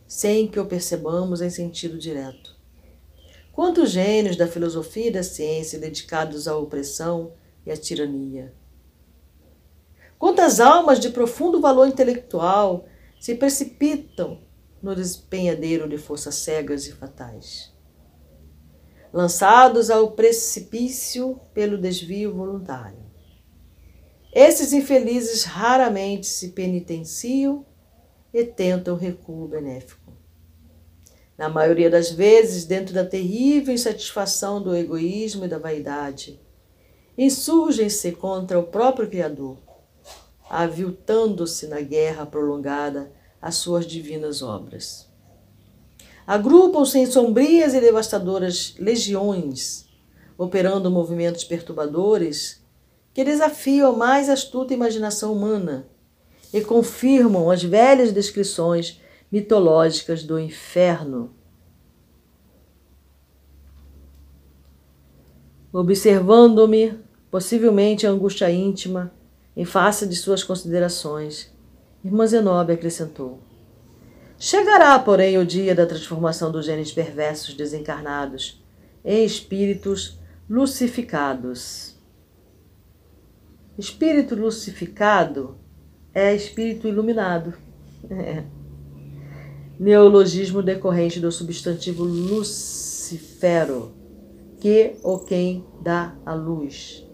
[0.07, 2.52] sem que o percebamos em sentido direto.
[3.53, 8.51] Quantos gênios da filosofia e da ciência dedicados à opressão e à tirania?
[10.17, 12.87] Quantas almas de profundo valor intelectual
[13.21, 14.41] se precipitam
[14.81, 17.71] no despenhadeiro de forças cegas e fatais?
[19.13, 23.05] Lançados ao precipício pelo desvio voluntário.
[24.33, 27.63] Esses infelizes raramente se penitenciam
[28.33, 30.02] e tentam recuo benéfico
[31.37, 36.39] na maioria das vezes dentro da terrível insatisfação do egoísmo e da vaidade.
[37.17, 39.57] Insurgem-se contra o próprio Criador,
[40.49, 45.11] aviltando-se na guerra prolongada às suas divinas obras.
[46.25, 49.85] Agrupam-se em sombrias e devastadoras legiões,
[50.37, 52.63] operando movimentos perturbadores
[53.13, 55.87] que desafiam a mais astuta imaginação humana
[56.53, 59.01] e confirmam as velhas descrições
[59.33, 61.33] mitológicas do inferno.
[65.71, 66.99] Observando-me,
[67.31, 69.11] possivelmente a angústia íntima,
[69.57, 71.51] em face de suas considerações,
[72.05, 73.39] irmã Zenobia acrescentou:
[74.37, 78.63] Chegará, porém, o dia da transformação dos genes perversos desencarnados
[79.03, 81.97] em espíritos lucificados.
[83.79, 85.57] Espírito lucificado
[86.13, 87.55] é espírito iluminado.
[88.07, 88.43] É.
[89.79, 93.91] Neologismo decorrente do substantivo lucifero,
[94.59, 97.05] que ou quem dá a luz.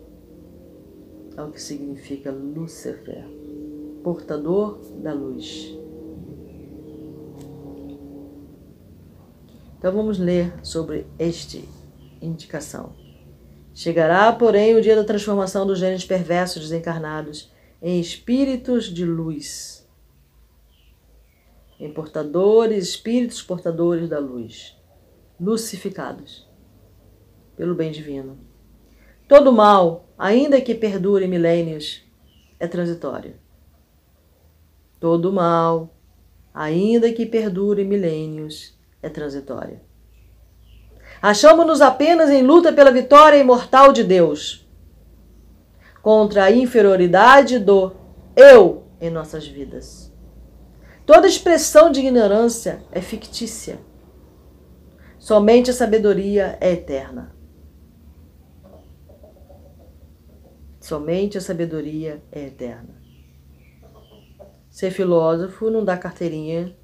[1.36, 3.26] É o que significa Lúcifer,
[4.04, 5.74] portador da luz.
[9.78, 11.64] Então vamos ler sobre este
[12.22, 12.94] indicação.
[13.74, 17.50] Chegará, porém, o dia da transformação dos gênios perversos desencarnados
[17.82, 19.89] em espíritos de luz,
[21.80, 24.78] em portadores, espíritos portadores da luz,
[25.40, 26.48] lucificados
[27.56, 28.38] pelo bem divino.
[29.28, 32.04] Todo mal, ainda que perdure milênios,
[32.60, 33.36] é transitório.
[35.00, 35.96] Todo mal,
[36.54, 39.80] ainda que perdure milênios, é transitório.
[41.22, 44.68] Achamos-nos apenas em luta pela vitória imortal de Deus
[46.02, 47.94] contra a inferioridade do
[48.36, 50.09] eu em nossas vidas.
[51.10, 53.80] Toda expressão de ignorância é fictícia.
[55.18, 57.36] Somente a sabedoria é eterna.
[60.80, 63.02] Somente a sabedoria é eterna.
[64.70, 66.78] Ser filósofo não dá carteirinha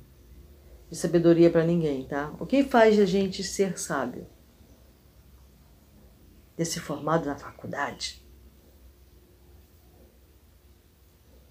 [0.90, 2.36] de sabedoria para ninguém, tá?
[2.40, 4.26] O que faz a gente ser sábio?
[6.56, 8.28] Ter se formado na faculdade?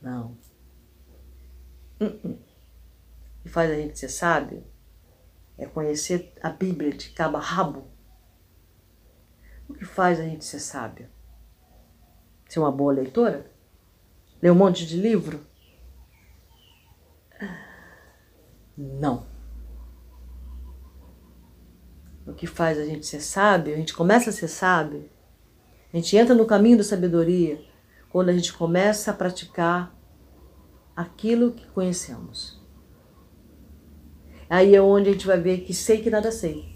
[0.03, 0.37] Não.
[2.01, 2.44] Uh -uh.
[3.45, 4.65] Que faz a gente ser sábio
[5.59, 7.87] é conhecer a Bíblia de cabo a rabo.
[9.69, 11.11] O que faz a gente ser sábio?
[12.49, 13.53] Ser uma boa leitora?
[14.41, 15.47] Ler um monte de livro?
[18.77, 19.27] Não.
[22.27, 25.11] O que faz a gente ser sábio, a gente começa a ser sábio,
[25.93, 27.63] a gente entra no caminho da sabedoria
[28.09, 29.95] quando a gente começa a praticar
[30.97, 32.64] aquilo que conhecemos.
[34.49, 36.75] Aí é onde a gente vai ver que sei que nada sei.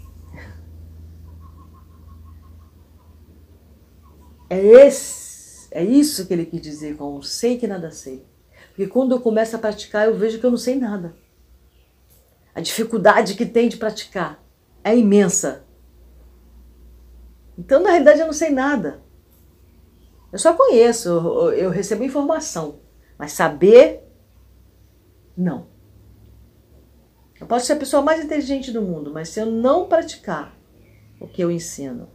[4.49, 8.25] É esse, é isso que ele quis dizer com sei que nada sei.
[8.69, 11.15] Porque quando eu começo a praticar, eu vejo que eu não sei nada.
[12.55, 14.43] A dificuldade que tem de praticar
[14.83, 15.65] é imensa.
[17.57, 19.01] Então, na realidade, eu não sei nada.
[20.31, 22.79] Eu só conheço, eu, eu recebo informação,
[23.17, 24.03] mas saber,
[25.37, 25.67] não.
[27.49, 30.55] Posso ser a pessoa mais inteligente do mundo, mas se eu não praticar
[31.19, 32.07] o que eu ensino,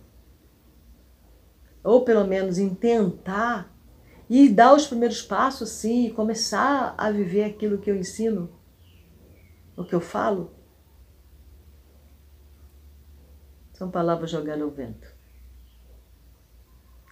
[1.82, 3.76] ou pelo menos em tentar
[4.30, 8.48] e dar os primeiros passos, sim, e começar a viver aquilo que eu ensino,
[9.76, 10.54] o que eu falo,
[13.72, 15.12] São palavras jogadas ao vento.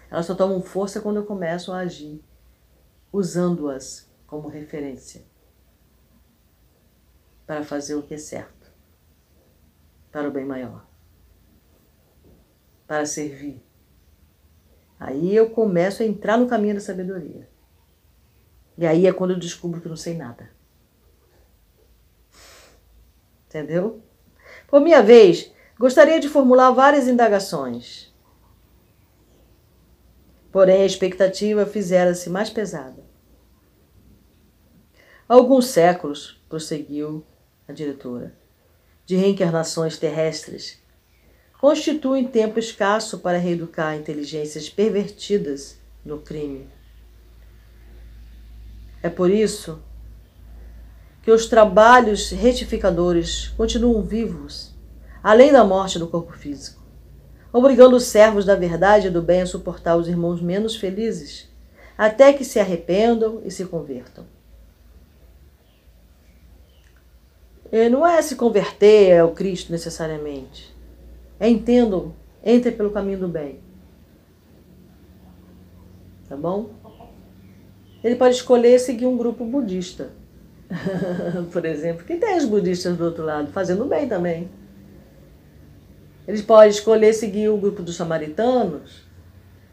[0.08, 2.24] Elas só tomam força quando eu começo a agir,
[3.12, 5.31] usando-as como referência
[7.46, 8.72] para fazer o que é certo,
[10.10, 10.86] para o bem maior,
[12.86, 13.62] para servir.
[14.98, 17.48] Aí eu começo a entrar no caminho da sabedoria.
[18.78, 20.50] E aí é quando eu descubro que não sei nada.
[23.48, 24.02] Entendeu?
[24.68, 25.52] Por minha vez,
[25.82, 28.14] Gostaria de formular várias indagações.
[30.52, 33.04] Porém, a expectativa fizera-se mais pesada.
[35.28, 37.26] Há alguns séculos, prosseguiu
[37.72, 38.32] a diretora,
[39.04, 40.78] de reencarnações terrestres,
[41.60, 46.68] constituem tempo escasso para reeducar inteligências pervertidas no crime.
[49.02, 49.82] É por isso
[51.22, 54.72] que os trabalhos retificadores continuam vivos
[55.22, 56.82] além da morte do corpo físico,
[57.52, 61.48] obrigando os servos da verdade e do bem a suportar os irmãos menos felizes,
[61.96, 64.26] até que se arrependam e se convertam.
[67.72, 70.76] E não é se converter ao Cristo necessariamente.
[71.40, 72.12] É entendam,
[72.44, 73.60] entre pelo caminho do bem.
[76.28, 76.70] Tá bom?
[78.04, 80.10] Ele pode escolher seguir um grupo budista.
[81.50, 84.50] Por exemplo, que tem os budistas do outro lado, fazendo bem também.
[86.28, 89.02] Ele pode escolher seguir o grupo dos samaritanos,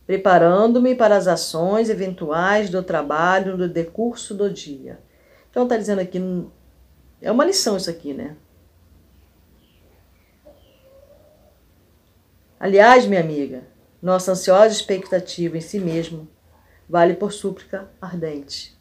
[0.06, 5.00] preparando-me para as ações eventuais do trabalho no decurso do dia.
[5.50, 6.18] Então está dizendo aqui
[7.20, 8.36] é uma lição isso aqui, né?
[12.58, 13.64] Aliás, minha amiga,
[14.00, 16.28] nossa ansiosa expectativa em si mesmo
[16.88, 18.78] vale por súplica ardente.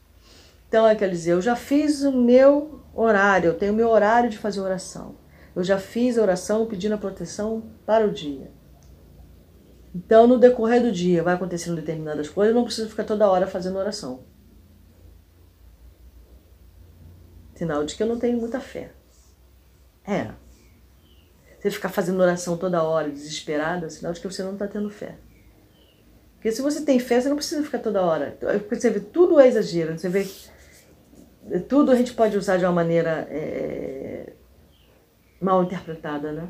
[0.67, 4.29] Então, é quer dizer, eu já fiz o meu horário, eu tenho o meu horário
[4.29, 5.15] de fazer oração.
[5.55, 8.51] Eu já fiz a oração pedindo a proteção para o dia.
[9.93, 13.47] Então, no decorrer do dia, vai acontecendo determinadas coisas, eu não preciso ficar toda hora
[13.47, 14.23] fazendo oração.
[17.55, 18.93] Sinal de que eu não tenho muita fé.
[20.05, 20.31] É.
[21.59, 24.89] Você ficar fazendo oração toda hora, desesperada, é sinal de que você não está tendo
[24.89, 25.15] fé.
[26.35, 28.37] Porque se você tem fé, você não precisa ficar toda hora.
[28.69, 29.97] Você vê, tudo é exagero.
[29.97, 30.25] Você vê,
[31.67, 34.31] tudo a gente pode usar de uma maneira é,
[35.41, 36.47] mal interpretada, né?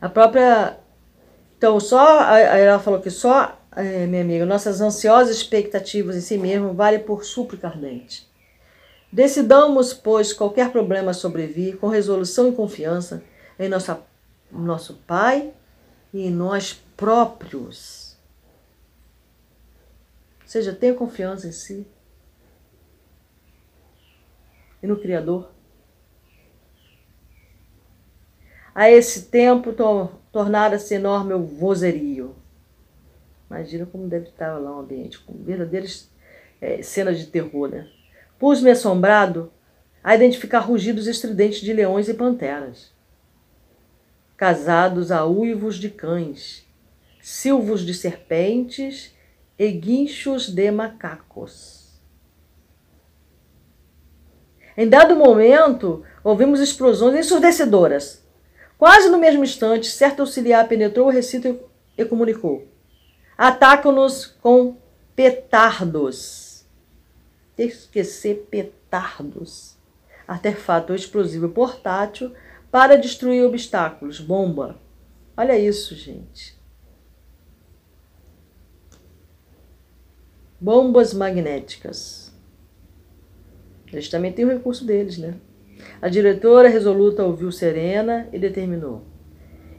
[0.00, 0.78] A própria.
[1.58, 2.34] Então, só.
[2.34, 7.26] Ela falou que só, é, minha amiga, nossas ansiosas expectativas em si mesmo vale por
[7.26, 8.26] súplica ardente.
[9.14, 13.22] Decidamos, pois, qualquer problema sobrevir com resolução e confiança
[13.56, 14.04] em nossa,
[14.50, 15.54] nosso Pai
[16.12, 18.18] e em nós próprios.
[20.42, 21.86] Ou seja, tenha confiança em si
[24.82, 25.48] e no Criador.
[28.74, 32.34] A esse tempo to tornara-se enorme o vozerio.
[33.48, 36.10] Imagina como deve estar lá o ambiente, com verdadeiras
[36.60, 37.88] é, cenas de terror, né?
[38.38, 39.52] Pus-me assombrado
[40.02, 42.92] a identificar rugidos estridentes de leões e panteras,
[44.36, 46.66] casados a uivos de cães,
[47.22, 49.14] silvos de serpentes
[49.58, 51.84] e guinchos de macacos.
[54.76, 58.22] Em dado momento, ouvimos explosões ensurdecedoras.
[58.76, 61.60] Quase no mesmo instante, certo auxiliar penetrou o recinto
[61.96, 62.66] e comunicou:
[63.38, 64.76] Atacam-nos com
[65.14, 66.53] petardos
[67.56, 69.76] esquecer petardos,
[70.26, 72.32] artefato explosivo portátil
[72.70, 74.76] para destruir obstáculos, bomba.
[75.36, 76.58] Olha isso, gente.
[80.60, 82.32] Bombas magnéticas.
[83.92, 85.34] Eles também têm o recurso deles, né?
[86.00, 89.02] A diretora resoluta ouviu Serena e determinou: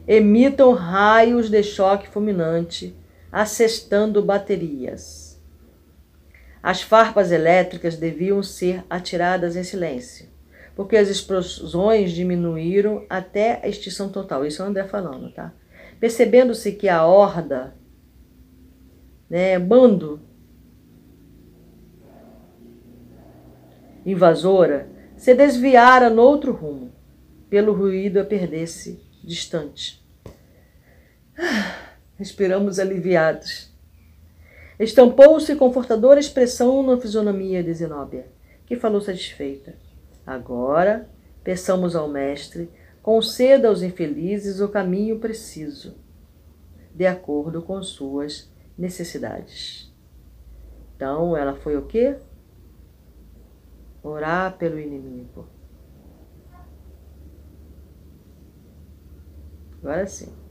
[0.06, 2.96] emitam raios de choque fulminante,
[3.30, 5.25] assestando baterias.
[6.66, 10.28] As farpas elétricas deviam ser atiradas em silêncio,
[10.74, 14.44] porque as explosões diminuíram até a extinção total.
[14.44, 15.54] Isso é o André falando, tá?
[16.00, 17.76] Percebendo-se que a horda,
[19.30, 20.20] né, bando
[24.04, 26.92] invasora, se desviara noutro rumo,
[27.48, 30.04] pelo ruído a perder-se distante.
[32.18, 33.75] Respiramos aliviados.
[34.78, 38.26] Estampou-se confortadora expressão na fisionomia de Zenóbia,
[38.66, 39.74] que falou satisfeita.
[40.26, 41.08] Agora,
[41.42, 42.70] peçamos ao Mestre,
[43.02, 45.96] conceda aos infelizes o caminho preciso,
[46.94, 49.94] de acordo com suas necessidades.
[50.94, 52.16] Então, ela foi o quê?
[54.02, 55.48] Orar pelo inimigo.
[59.80, 60.45] Agora sim.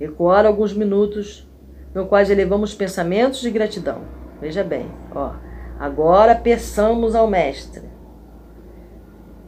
[0.00, 1.46] Ecoaram alguns minutos,
[1.94, 4.02] no quais elevamos pensamentos de gratidão.
[4.40, 5.34] Veja bem, ó.
[5.78, 7.82] Agora peçamos ao Mestre,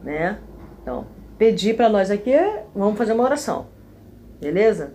[0.03, 0.39] né?
[0.81, 2.35] Então, pedir para nós aqui,
[2.75, 3.67] vamos fazer uma oração,
[4.39, 4.93] beleza?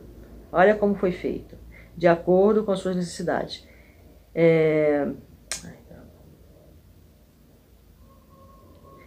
[0.53, 1.57] Olha como foi feito,
[1.97, 3.67] de acordo com as suas necessidades.
[4.35, 5.09] É...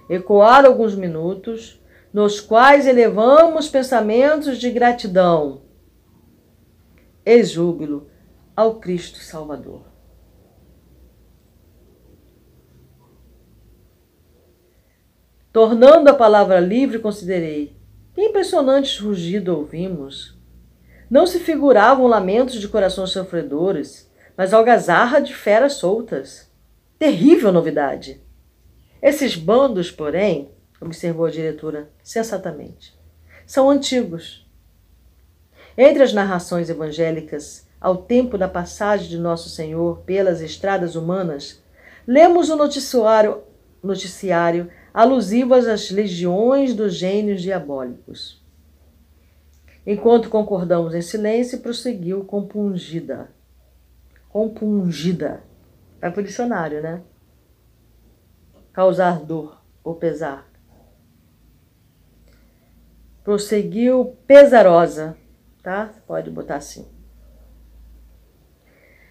[0.10, 1.82] Ecoar alguns minutos,
[2.14, 5.61] nos quais elevamos pensamentos de gratidão
[7.32, 8.10] e júbilo
[8.56, 9.86] ao Cristo Salvador.
[15.54, 17.76] Tornando a palavra livre, considerei:
[18.14, 20.38] que impressionante rugido ouvimos!
[21.10, 26.52] Não se figuravam lamentos de corações sofredores, mas algazarra de feras soltas.
[27.00, 28.22] Terrível novidade!
[29.02, 30.52] Esses bandos, porém,
[30.82, 32.98] observou a diretora sensatamente,
[33.46, 34.41] são antigos.
[35.78, 41.64] Entre as narrações evangélicas, ao tempo da passagem de Nosso Senhor pelas estradas humanas,
[42.06, 43.44] lemos o noticiário,
[43.82, 48.42] noticiário alusivo às legiões dos gênios diabólicos.
[49.86, 53.30] Enquanto concordamos em silêncio, prosseguiu compungida.
[54.30, 55.42] Compungida.
[56.00, 57.02] Vai o dicionário, né?
[58.72, 60.48] Causar dor ou pesar.
[63.24, 65.18] Prosseguiu pesarosa,
[65.62, 65.94] tá?
[66.08, 66.88] Pode botar assim.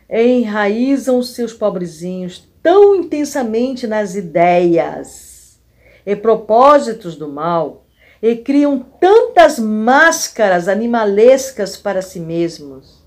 [0.09, 5.61] Enraizam seus pobrezinhos tão intensamente nas ideias
[6.05, 7.87] e propósitos do mal,
[8.23, 13.03] e criam tantas máscaras animalescas para si mesmos.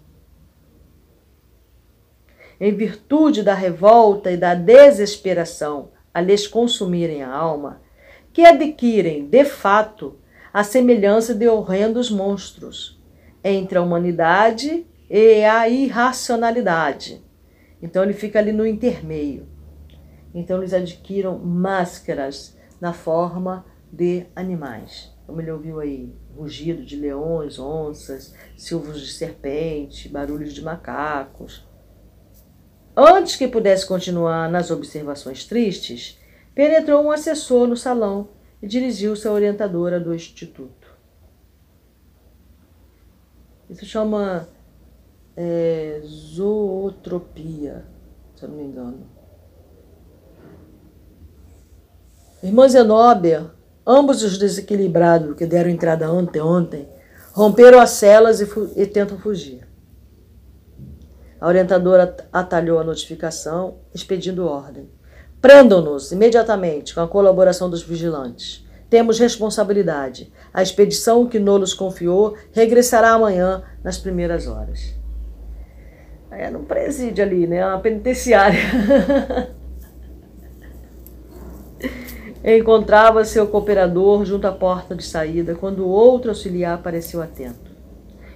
[2.60, 7.82] Em virtude da revolta e da desesperação a lhes consumirem a alma,
[8.32, 10.18] que adquirem, de fato,
[10.52, 13.03] a semelhança de horrendos monstros
[13.44, 17.24] entre a humanidade e a irracionalidade.
[17.82, 19.48] Então ele fica ali no intermeio.
[20.34, 25.14] Então eles adquiram máscaras na forma de animais.
[25.28, 31.68] Como ele ouviu aí, rugido de leões, onças, silvos de serpente, barulhos de macacos.
[32.96, 36.20] Antes que pudesse continuar nas observações tristes,
[36.54, 38.30] penetrou um assessor no salão
[38.62, 40.83] e dirigiu-se à orientadora do instituto.
[43.70, 44.47] Isso chama
[45.36, 47.86] é, zootropia,
[48.36, 49.07] se eu não me engano.
[52.41, 53.51] Irmã Zenóbia,
[53.88, 56.88] ambos os desequilibrados que deram entrada ontem, ontem
[57.32, 59.68] romperam as celas e, e tentam fugir.
[61.39, 64.89] A orientadora atalhou a notificação, expedindo ordem.
[65.41, 68.66] Prendam-nos imediatamente com a colaboração dos vigilantes.
[68.89, 70.32] Temos responsabilidade.
[70.54, 74.93] A expedição que Nolos confiou regressará amanhã nas primeiras horas.
[76.30, 77.66] É no presídio ali, né?
[77.66, 78.60] Uma penitenciária.
[82.43, 87.72] Encontrava seu cooperador junto à porta de saída quando outro auxiliar apareceu atento.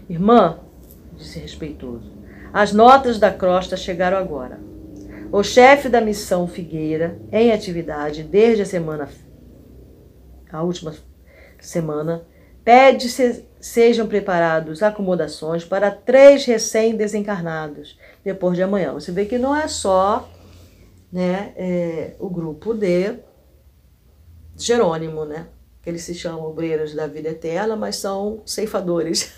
[0.09, 0.59] Irmã,
[1.17, 2.11] disse respeitoso,
[2.53, 4.59] as notas da crosta chegaram agora.
[5.31, 9.09] O chefe da missão Figueira, em atividade desde a semana,
[10.49, 10.93] a última
[11.65, 12.25] semana,
[12.63, 18.93] pede se sejam preparados acomodações para três recém-desencarnados depois de amanhã.
[18.93, 20.29] Você vê que não é só
[21.11, 23.17] né, é, o grupo de
[24.55, 25.47] Jerônimo, né?
[25.81, 29.33] Que eles se chamam obreiros da vida eterna, mas são ceifadores,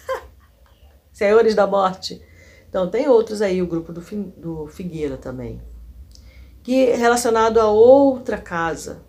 [1.12, 2.22] senhores da morte.
[2.70, 5.62] Então, tem outros aí, o grupo do, do Figueira também,
[6.64, 9.02] que é relacionado a outra casa,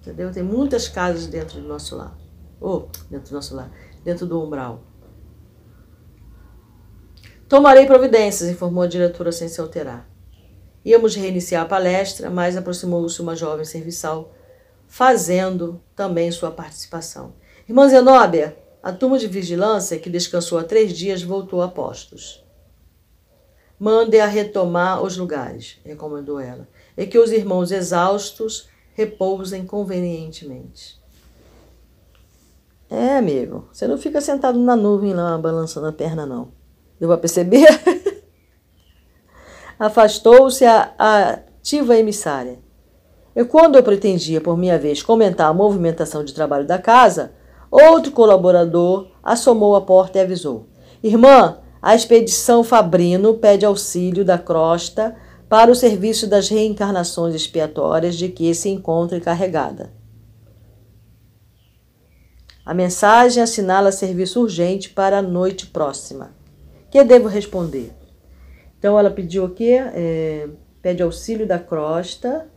[0.00, 0.30] entendeu?
[0.30, 2.16] Tem muitas casas dentro do nosso lar,
[2.60, 3.70] ou oh, dentro do nosso lar,
[4.04, 4.82] dentro do umbral.
[7.48, 10.08] Tomarei providências, informou a diretora sem se alterar.
[10.84, 14.32] Íamos reiniciar a palestra, mas aproximou-se uma jovem serviçal
[14.86, 17.34] fazendo também sua participação.
[17.68, 22.44] Irmã Zenóbia, a turma de vigilância, que descansou há três dias, voltou a postos.
[23.78, 30.98] Mande-a retomar os lugares, recomendou ela, e que os irmãos exaustos repousem convenientemente.
[32.88, 36.52] É, amigo, você não fica sentado na nuvem lá, balançando a perna, não.
[36.98, 37.66] Deu para perceber?
[39.78, 42.64] Afastou-se a, a ativa emissária
[43.36, 47.32] e quando eu pretendia, por minha vez, comentar a movimentação de trabalho da casa,
[47.70, 50.68] outro colaborador assomou a porta e avisou:
[51.02, 55.14] Irmã, a expedição Fabrino pede auxílio da crosta
[55.50, 59.92] para o serviço das reencarnações expiatórias de que se encontra encarregada.
[62.66, 66.34] A mensagem assinala serviço urgente para a noite próxima.
[66.90, 67.92] Que devo responder?
[68.76, 69.78] Então ela pediu o quê?
[69.94, 70.48] É,
[70.82, 72.50] pede auxílio da crosta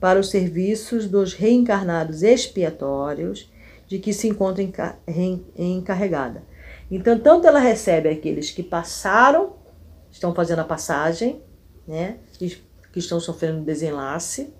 [0.00, 3.52] para os serviços dos reencarnados expiatórios
[3.86, 4.64] de que se encontra
[5.58, 6.42] encarregada.
[6.90, 9.56] Então, tanto ela recebe aqueles que passaram,
[10.10, 11.42] estão fazendo a passagem,
[11.86, 12.58] né, que,
[12.90, 14.52] que estão sofrendo desenlace,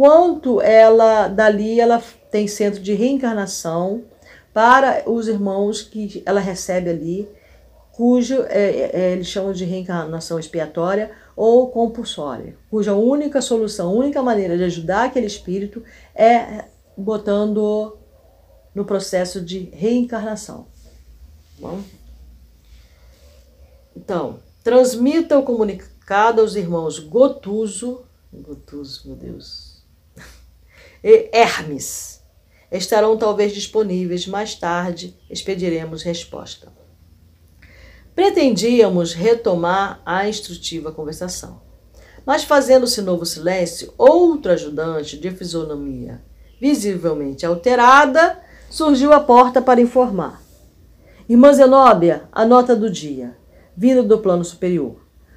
[0.00, 4.02] quanto ela dali ela tem centro de reencarnação
[4.50, 7.28] para os irmãos que ela recebe ali,
[7.92, 14.56] cujo é, é, eles chamam de reencarnação expiatória ou compulsória, cuja única solução, única maneira
[14.56, 15.84] de ajudar aquele espírito
[16.14, 16.64] é
[16.96, 17.98] botando
[18.74, 20.66] no processo de reencarnação.
[21.58, 21.78] Bom?
[23.94, 29.69] Então, transmita o comunicado aos irmãos Gotuso, Gotuso, meu Deus,
[31.02, 32.22] Hermes.
[32.70, 36.72] Estarão talvez disponíveis mais tarde, expediremos resposta.
[38.14, 41.62] Pretendíamos retomar a instrutiva conversação,
[42.24, 46.22] mas fazendo-se novo silêncio, outro ajudante de fisionomia
[46.60, 48.38] visivelmente alterada
[48.68, 50.42] surgiu à porta para informar.
[51.28, 53.36] Irmã Zenóbia, a nota do dia,
[53.76, 54.96] vinda do plano superior.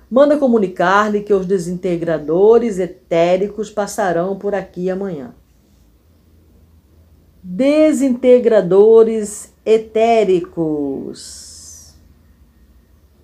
[0.10, 5.34] Manda comunicar-lhe que os desintegradores etéricos passarão por aqui amanhã.
[7.44, 11.14] Desintegradores etéricos.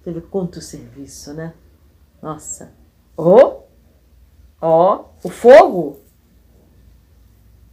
[0.03, 1.53] Teve quanto serviço, né?
[2.21, 2.73] Nossa.
[3.15, 3.61] Oh,
[4.61, 5.99] ó, oh, o fogo.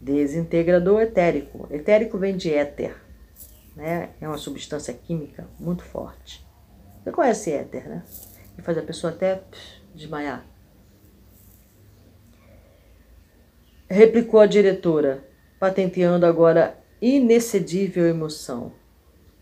[0.00, 1.66] Desintegrador etérico.
[1.70, 3.04] Etérico vem de éter
[3.76, 4.08] né?
[4.20, 6.44] É uma substância química muito forte.
[7.04, 8.02] Você conhece éter, né?
[8.58, 9.42] E faz a pessoa até
[9.94, 10.44] desmaiar.
[13.88, 15.25] Replicou a diretora,
[15.58, 18.72] patenteando agora inexcedível emoção.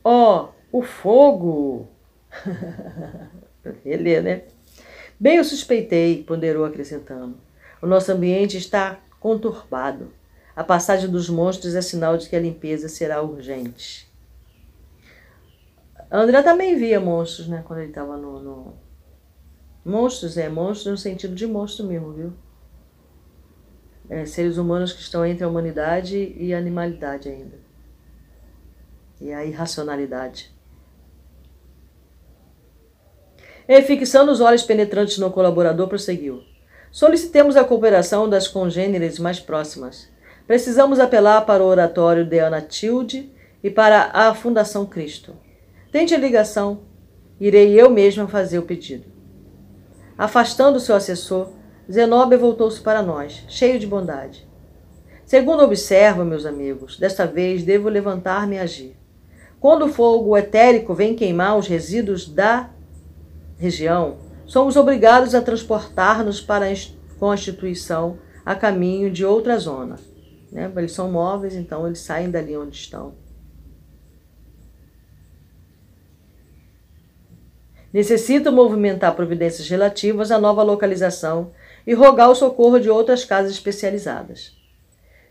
[0.02, 1.88] Ó, oh, o fogo!
[3.84, 4.42] Ele, né?
[5.18, 7.36] Bem eu suspeitei, ponderou acrescentando.
[7.80, 10.12] O nosso ambiente está conturbado.
[10.54, 14.10] A passagem dos monstros é sinal de que a limpeza será urgente.
[16.10, 17.62] André também via monstros, né?
[17.66, 18.74] Quando ele estava no, no,
[19.84, 22.32] Monstros, é, monstros no sentido de monstro mesmo, viu?
[24.08, 27.58] É, seres humanos que estão entre a humanidade e a animalidade ainda.
[29.20, 30.54] E a irracionalidade.
[33.66, 36.42] E fixando os olhos penetrantes no colaborador, prosseguiu.
[36.92, 40.08] Solicitemos a cooperação das congêneres mais próximas.
[40.46, 43.32] Precisamos apelar para o oratório de Ana Tilde
[43.62, 45.34] e para a Fundação Cristo.
[45.90, 46.82] Tente a ligação.
[47.40, 49.06] Irei eu mesma fazer o pedido.
[50.16, 51.50] Afastando seu assessor,
[51.90, 54.46] Zenobia voltou-se para nós, cheio de bondade.
[55.26, 58.96] Segundo observo, meus amigos, desta vez devo levantar-me e agir.
[59.60, 62.70] Quando o fogo etérico vem queimar os resíduos da
[63.58, 66.74] região, somos obrigados a transportar-nos para a
[67.18, 69.96] Constituição a caminho de outra zona.
[70.52, 70.70] Né?
[70.76, 73.14] Eles são móveis, então eles saem dali onde estão.
[77.92, 81.52] Necessito movimentar providências relativas à nova localização
[81.86, 84.56] e rogar o socorro de outras casas especializadas.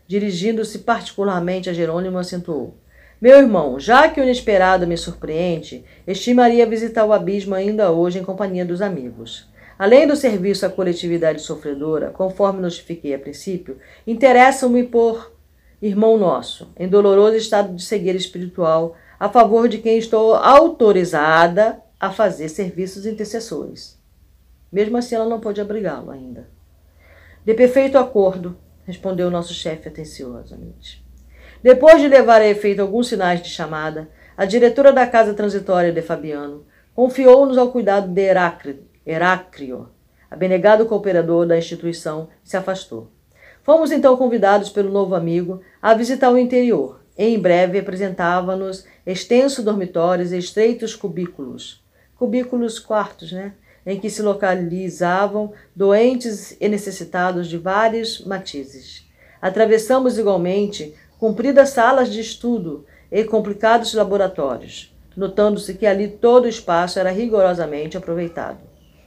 [0.06, 2.74] Dirigindo-se particularmente a Jerônimo, acentuou:
[3.20, 8.24] Meu irmão, já que o inesperado me surpreende, estimaria visitar o abismo ainda hoje em
[8.24, 9.48] companhia dos amigos.
[9.78, 15.32] Além do serviço à coletividade sofredora, conforme notifiquei a princípio, interessa-me por
[15.82, 22.10] irmão nosso, em doloroso estado de cegueira espiritual, a favor de quem estou autorizada a
[22.10, 23.93] fazer serviços intercessores.
[24.74, 26.48] Mesmo assim, ela não pôde abrigá-lo ainda.
[27.44, 31.06] De perfeito acordo, respondeu nosso chefe atenciosamente.
[31.62, 36.02] Depois de levar a efeito alguns sinais de chamada, a diretora da casa transitória de
[36.02, 38.20] Fabiano confiou-nos ao cuidado de
[39.06, 39.90] Heráclio,
[40.28, 43.12] abnegado cooperador da instituição, se afastou.
[43.62, 47.00] Fomos então convidados pelo novo amigo a visitar o interior.
[47.16, 51.80] E em breve apresentava-nos extensos dormitórios e estreitos cubículos,
[52.16, 53.54] cubículos quartos, né?
[53.86, 59.06] Em que se localizavam doentes e necessitados de vários matizes.
[59.40, 66.98] Atravessamos igualmente compridas salas de estudo e complicados laboratórios, notando-se que ali todo o espaço
[66.98, 68.58] era rigorosamente aproveitado.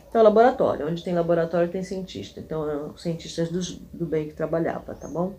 [0.10, 3.60] Então, laboratório, onde tem laboratório tem cientista, então eram cientistas do,
[3.94, 5.34] do bem que trabalhava, tá bom?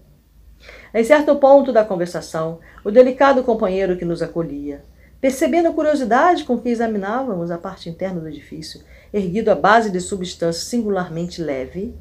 [0.92, 4.84] Em certo ponto da conversação, o delicado companheiro que nos acolhia,
[5.20, 8.80] Percebendo a curiosidade com que examinávamos a parte interna do edifício,
[9.12, 11.94] erguido à base de substância singularmente leve,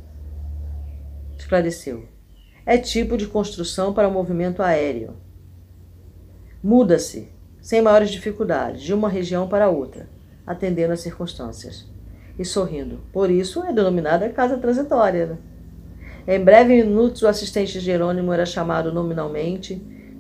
[1.38, 2.06] esclareceu.
[2.66, 5.16] É tipo de construção para o movimento aéreo.
[6.62, 7.30] Muda-se,
[7.62, 10.10] sem maiores dificuldades, de uma região para outra.
[10.46, 11.86] atendendo às circunstâncias.
[12.40, 13.02] E sorrindo.
[13.12, 15.26] Por isso é denominada casa transitória.
[15.28, 15.38] Né?
[16.26, 19.76] Em breve minutos, o assistente Jerônimo era chamado nominalmente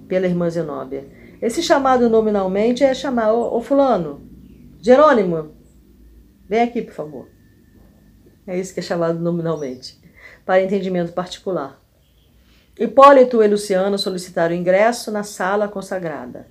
[0.07, 1.05] pela irmã Zenóbia.
[1.41, 4.21] Esse chamado nominalmente é chamar, ô, ô fulano,
[4.81, 5.51] Jerônimo,
[6.47, 7.27] vem aqui, por favor.
[8.45, 9.99] É isso que é chamado nominalmente,
[10.45, 11.81] para entendimento particular.
[12.79, 16.47] Hipólito e Luciano solicitaram ingresso na sala consagrada,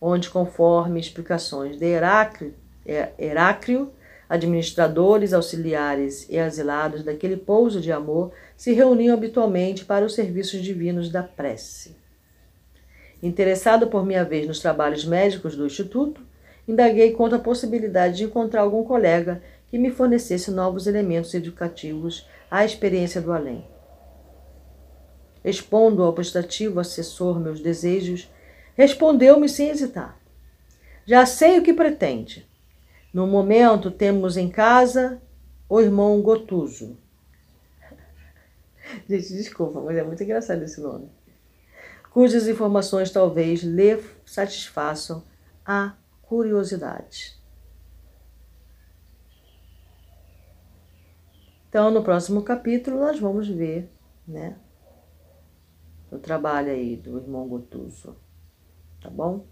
[0.00, 3.92] onde, conforme explicações de Heráclio, é, Heráclio
[4.28, 11.08] administradores, auxiliares e asilados daquele pouso de amor se reuniam habitualmente para os serviços divinos
[11.08, 11.96] da prece.
[13.22, 16.20] Interessado por minha vez nos trabalhos médicos do Instituto,
[16.68, 22.64] indaguei quanto à possibilidade de encontrar algum colega que me fornecesse novos elementos educativos à
[22.64, 23.66] experiência do além.
[25.44, 28.30] Expondo ao prestativo assessor meus desejos,
[28.76, 30.18] respondeu-me sem hesitar.
[31.06, 32.46] Já sei o que pretende.
[33.14, 35.20] No momento, temos em casa
[35.68, 36.98] o irmão Gotuso.
[39.08, 41.10] Gente, desculpa, mas é muito engraçado esse nome.
[42.10, 45.22] Cujas informações talvez lhe satisfaçam
[45.64, 45.94] a
[46.28, 47.36] curiosidade.
[51.68, 53.90] Então, no próximo capítulo, nós vamos ver,
[54.26, 54.56] né,
[56.10, 58.16] o trabalho aí do irmão Gotuso,
[59.00, 59.44] tá bom?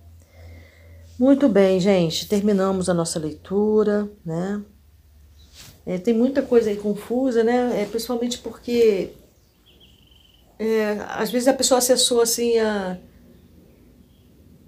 [1.18, 4.62] Muito bem, gente, terminamos a nossa leitura, né?
[5.84, 7.82] É, tem muita coisa aí confusa, né?
[7.82, 9.12] É, principalmente porque
[10.58, 12.98] é, às vezes a pessoa acessou assim a,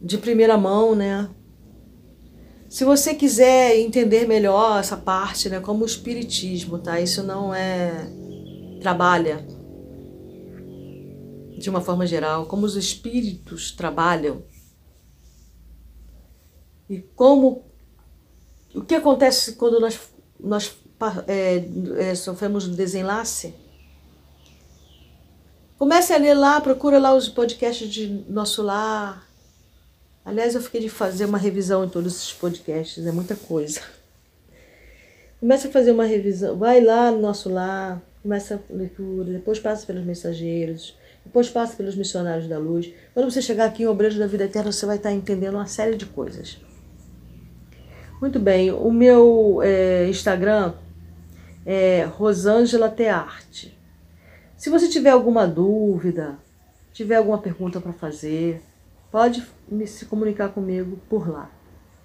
[0.00, 1.28] de primeira mão, né?
[2.68, 7.00] Se você quiser entender melhor essa parte, né, como o espiritismo, tá?
[7.00, 8.10] Isso não é
[8.80, 9.44] trabalha
[11.58, 14.44] de uma forma geral, como os espíritos trabalham
[16.88, 17.64] e como
[18.74, 19.98] o que acontece quando nós,
[20.38, 20.76] nós
[21.26, 21.64] é,
[21.98, 23.54] é, sofremos um desenlace?
[25.78, 29.27] Comece a ler lá, procura lá os podcasts de Nosso Lar.
[30.28, 33.80] Aliás, eu fiquei de fazer uma revisão em todos esses podcasts, é muita coisa.
[35.40, 39.86] Comece a fazer uma revisão, vai lá no Nosso Lar, começa a leitura, depois passa
[39.86, 42.92] pelos mensageiros, depois passa pelos missionários da luz.
[43.14, 45.96] Quando você chegar aqui em Obreiros da Vida Eterna, você vai estar entendendo uma série
[45.96, 46.58] de coisas.
[48.20, 50.74] Muito bem, o meu é, Instagram
[51.64, 53.74] é Rosângela Tearte.
[54.58, 56.36] Se você tiver alguma dúvida,
[56.92, 58.60] tiver alguma pergunta para fazer,
[59.10, 61.50] pode me se comunicar comigo por lá,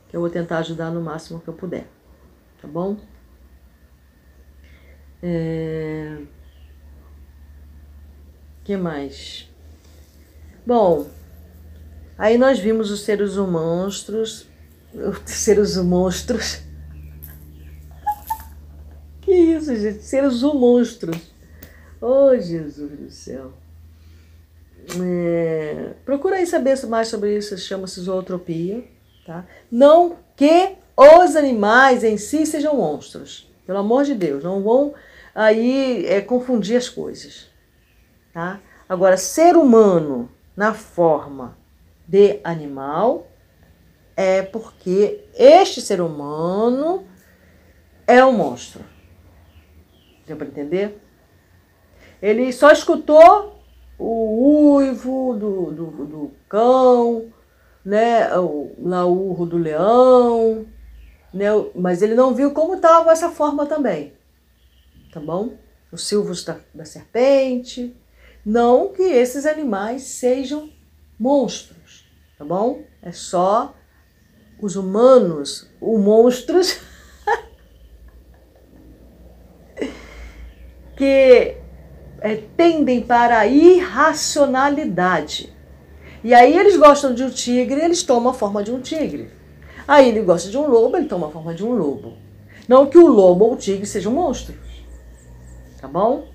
[0.10, 1.88] que eu vou tentar ajudar no máximo que eu puder,
[2.62, 2.98] tá bom?
[5.22, 6.18] É...
[8.64, 9.50] que mais?
[10.66, 11.10] Bom,
[12.18, 14.04] aí nós vimos os seres humanos
[15.26, 16.62] seres monstros.
[19.22, 20.04] que isso, gente?
[20.04, 21.18] Seres monstros.
[22.00, 23.63] Oh, Jesus do céu.
[25.02, 28.84] É, procura aí saber mais sobre isso, chama-se zootropia.
[29.26, 29.46] Tá?
[29.72, 33.50] Não que os animais em si sejam monstros.
[33.66, 34.94] Pelo amor de Deus, não vão
[35.34, 37.50] aí é, confundir as coisas.
[38.34, 38.60] Tá?
[38.88, 41.58] Agora, ser humano na forma
[42.08, 43.28] de animal
[44.16, 47.08] é porque este ser humano
[48.06, 48.84] é um monstro.
[50.28, 51.02] Deu para entender?
[52.22, 53.63] Ele só escutou
[53.98, 57.32] o uivo do, do, do cão,
[57.86, 60.66] né, o laurro do leão,
[61.34, 64.14] né, mas ele não viu como estava essa forma também,
[65.12, 65.58] tá bom?
[65.92, 67.96] Os silvos da, da serpente,
[68.46, 70.72] não que esses animais sejam
[71.20, 72.06] monstros,
[72.38, 72.84] tá bom?
[73.02, 73.76] É só
[74.60, 76.80] os humanos, os monstros,
[80.98, 81.63] que
[82.24, 85.54] é, tendem para a irracionalidade.
[86.24, 89.30] E aí eles gostam de um tigre, eles tomam a forma de um tigre.
[89.86, 92.14] Aí ele gosta de um lobo, ele toma a forma de um lobo.
[92.66, 94.56] Não que o lobo ou o tigre sejam monstros.
[95.82, 96.30] Tá bom?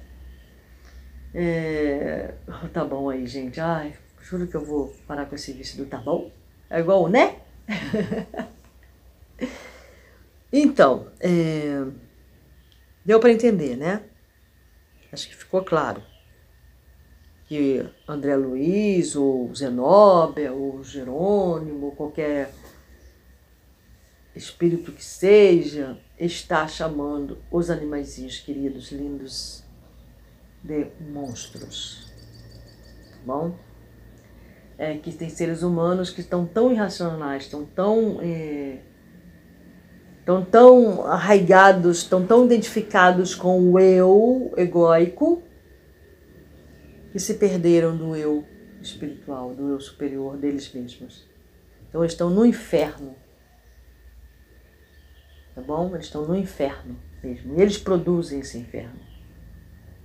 [1.35, 2.35] É...
[2.71, 3.59] Tá bom aí, gente.
[3.59, 6.31] Ai, juro que eu vou parar com esse vício do tá bom.
[6.69, 7.37] É igual, né?
[10.53, 11.83] então, é,
[13.07, 14.03] deu para entender, né?
[15.13, 16.03] Acho que ficou claro
[17.47, 22.53] que André Luiz, ou Zenóbia, ou Jerônimo, qualquer
[24.37, 29.65] espírito que seja, está chamando os animaizinhos queridos, lindos,
[30.63, 32.13] de monstros.
[33.11, 33.69] Tá bom?
[34.79, 38.79] é, que tem seres humanos que estão tão irracionais, estão tão, é,
[40.29, 45.43] estão tão arraigados, estão tão identificados com o eu egóico,
[47.11, 48.47] que se perderam do eu
[48.83, 51.27] espiritual, do eu superior deles mesmos.
[51.89, 53.17] Então eles estão no inferno.
[55.55, 55.95] Tá bom?
[55.95, 57.59] Eles estão no inferno mesmo.
[57.59, 59.01] E eles produzem esse inferno.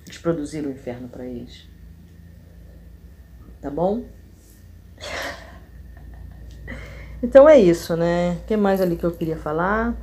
[0.06, 1.68] Eles produziram o inferno para eles.
[3.62, 4.06] Tá bom?
[7.26, 8.34] Então é isso, né?
[8.34, 9.96] O que mais ali que eu queria falar?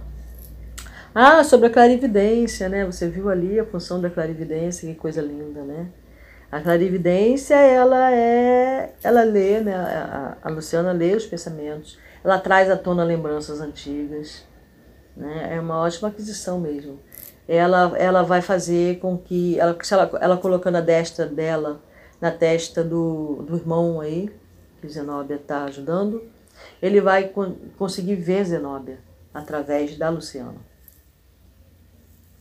[1.14, 2.84] Ah, sobre a clarividência, né?
[2.84, 5.88] Você viu ali a função da clarividência, que coisa linda, né?
[6.52, 9.74] A clarividência, ela é, ela lê, né?
[10.42, 14.44] A, Luciana lê os pensamentos, ela traz à tona lembranças antigas,
[15.16, 15.56] né?
[15.56, 17.00] É uma ótima aquisição mesmo.
[17.48, 21.80] Ela, ela vai fazer com que, ela, ela, ela colocando a destra dela
[22.20, 24.30] na testa do, do irmão aí,
[24.80, 26.22] que Zenóbia está ajudando,
[26.80, 28.98] ele vai con conseguir ver Zenóbia
[29.34, 30.69] através da Luciana.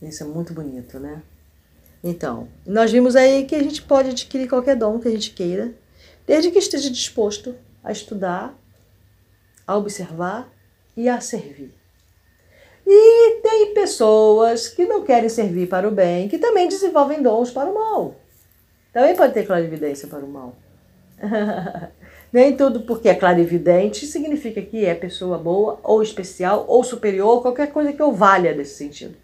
[0.02, 1.22] Isso é muito bonito, né?
[2.02, 5.74] Então, nós vimos aí que a gente pode adquirir qualquer dom que a gente queira,
[6.26, 8.58] desde que esteja disposto a estudar,
[9.66, 10.50] a observar
[10.96, 11.74] e a servir.
[12.86, 17.70] E tem pessoas que não querem servir para o bem, que também desenvolvem dons para
[17.70, 18.16] o mal.
[18.92, 20.56] Também pode ter clarividência para o mal.
[22.32, 27.72] Nem tudo porque é clarividente significa que é pessoa boa, ou especial, ou superior, qualquer
[27.72, 29.16] coisa que eu valha nesse sentido.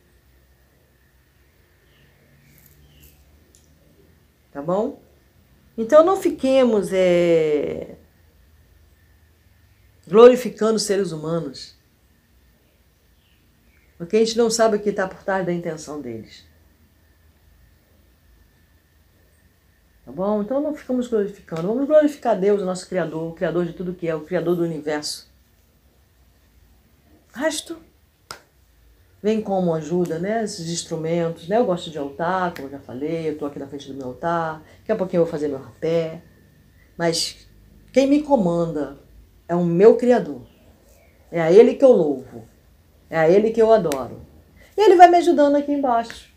[4.56, 5.02] Tá bom?
[5.76, 7.94] Então não fiquemos é,
[10.08, 11.76] glorificando seres humanos.
[13.98, 16.46] Porque a gente não sabe o que está por trás da intenção deles.
[20.06, 20.40] Tá bom?
[20.40, 21.68] Então não ficamos glorificando.
[21.68, 24.62] Vamos glorificar Deus, o nosso Criador, o Criador de tudo que é, o Criador do
[24.62, 25.30] universo.
[27.34, 27.78] Resto
[29.26, 30.44] vem como ajuda, né?
[30.44, 31.58] Esses instrumentos, né?
[31.58, 34.06] Eu gosto de altar, como eu já falei, eu estou aqui na frente do meu
[34.06, 36.22] altar, daqui a pouquinho eu vou fazer meu rapé.
[36.96, 37.48] Mas
[37.92, 38.96] quem me comanda
[39.48, 40.42] é o meu Criador.
[41.28, 42.44] É a Ele que eu louvo.
[43.10, 44.20] É a Ele que eu adoro.
[44.76, 46.32] E Ele vai me ajudando aqui embaixo,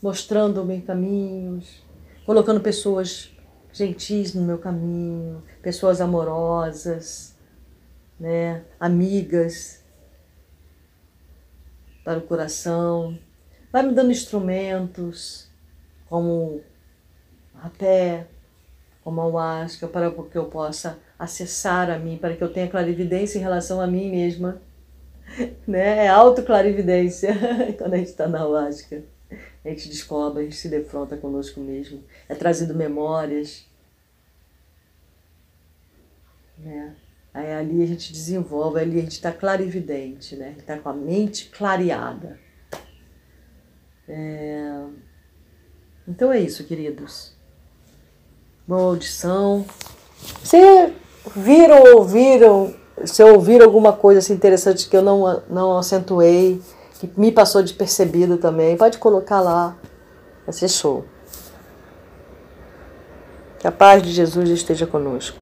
[0.00, 1.82] mostrando-me caminhos,
[2.24, 3.36] colocando pessoas
[3.72, 7.36] gentis no meu caminho, pessoas amorosas,
[8.20, 8.62] né?
[8.78, 9.81] amigas,
[12.04, 13.18] para o coração,
[13.72, 15.48] vai me dando instrumentos
[16.08, 16.60] como
[17.54, 18.26] rapé,
[19.02, 23.42] como ayahuasca, para que eu possa acessar a mim, para que eu tenha clarividência em
[23.42, 24.60] relação a mim mesma.
[25.66, 26.04] Né?
[26.04, 27.34] É autoclarividência
[27.78, 29.02] quando a gente está na ayahuasca.
[29.64, 32.02] A gente descobre, a gente se defronta conosco mesmo.
[32.28, 33.64] É trazido memórias.
[36.58, 36.94] Né?
[37.34, 40.54] Aí ali a gente desenvolve, ali a gente está clarividente, né?
[40.58, 42.38] está com a mente clareada.
[44.06, 44.84] É...
[46.06, 47.34] Então é isso, queridos.
[48.66, 49.64] Boa audição.
[50.44, 50.58] Se
[51.34, 52.74] viram, ouviram,
[53.04, 56.60] se ouviram alguma coisa assim, interessante que eu não, não acentuei,
[57.00, 59.76] que me passou de percebido também, pode colocar lá.
[60.68, 61.04] Show.
[63.58, 65.38] Que a paz de Jesus esteja conosco.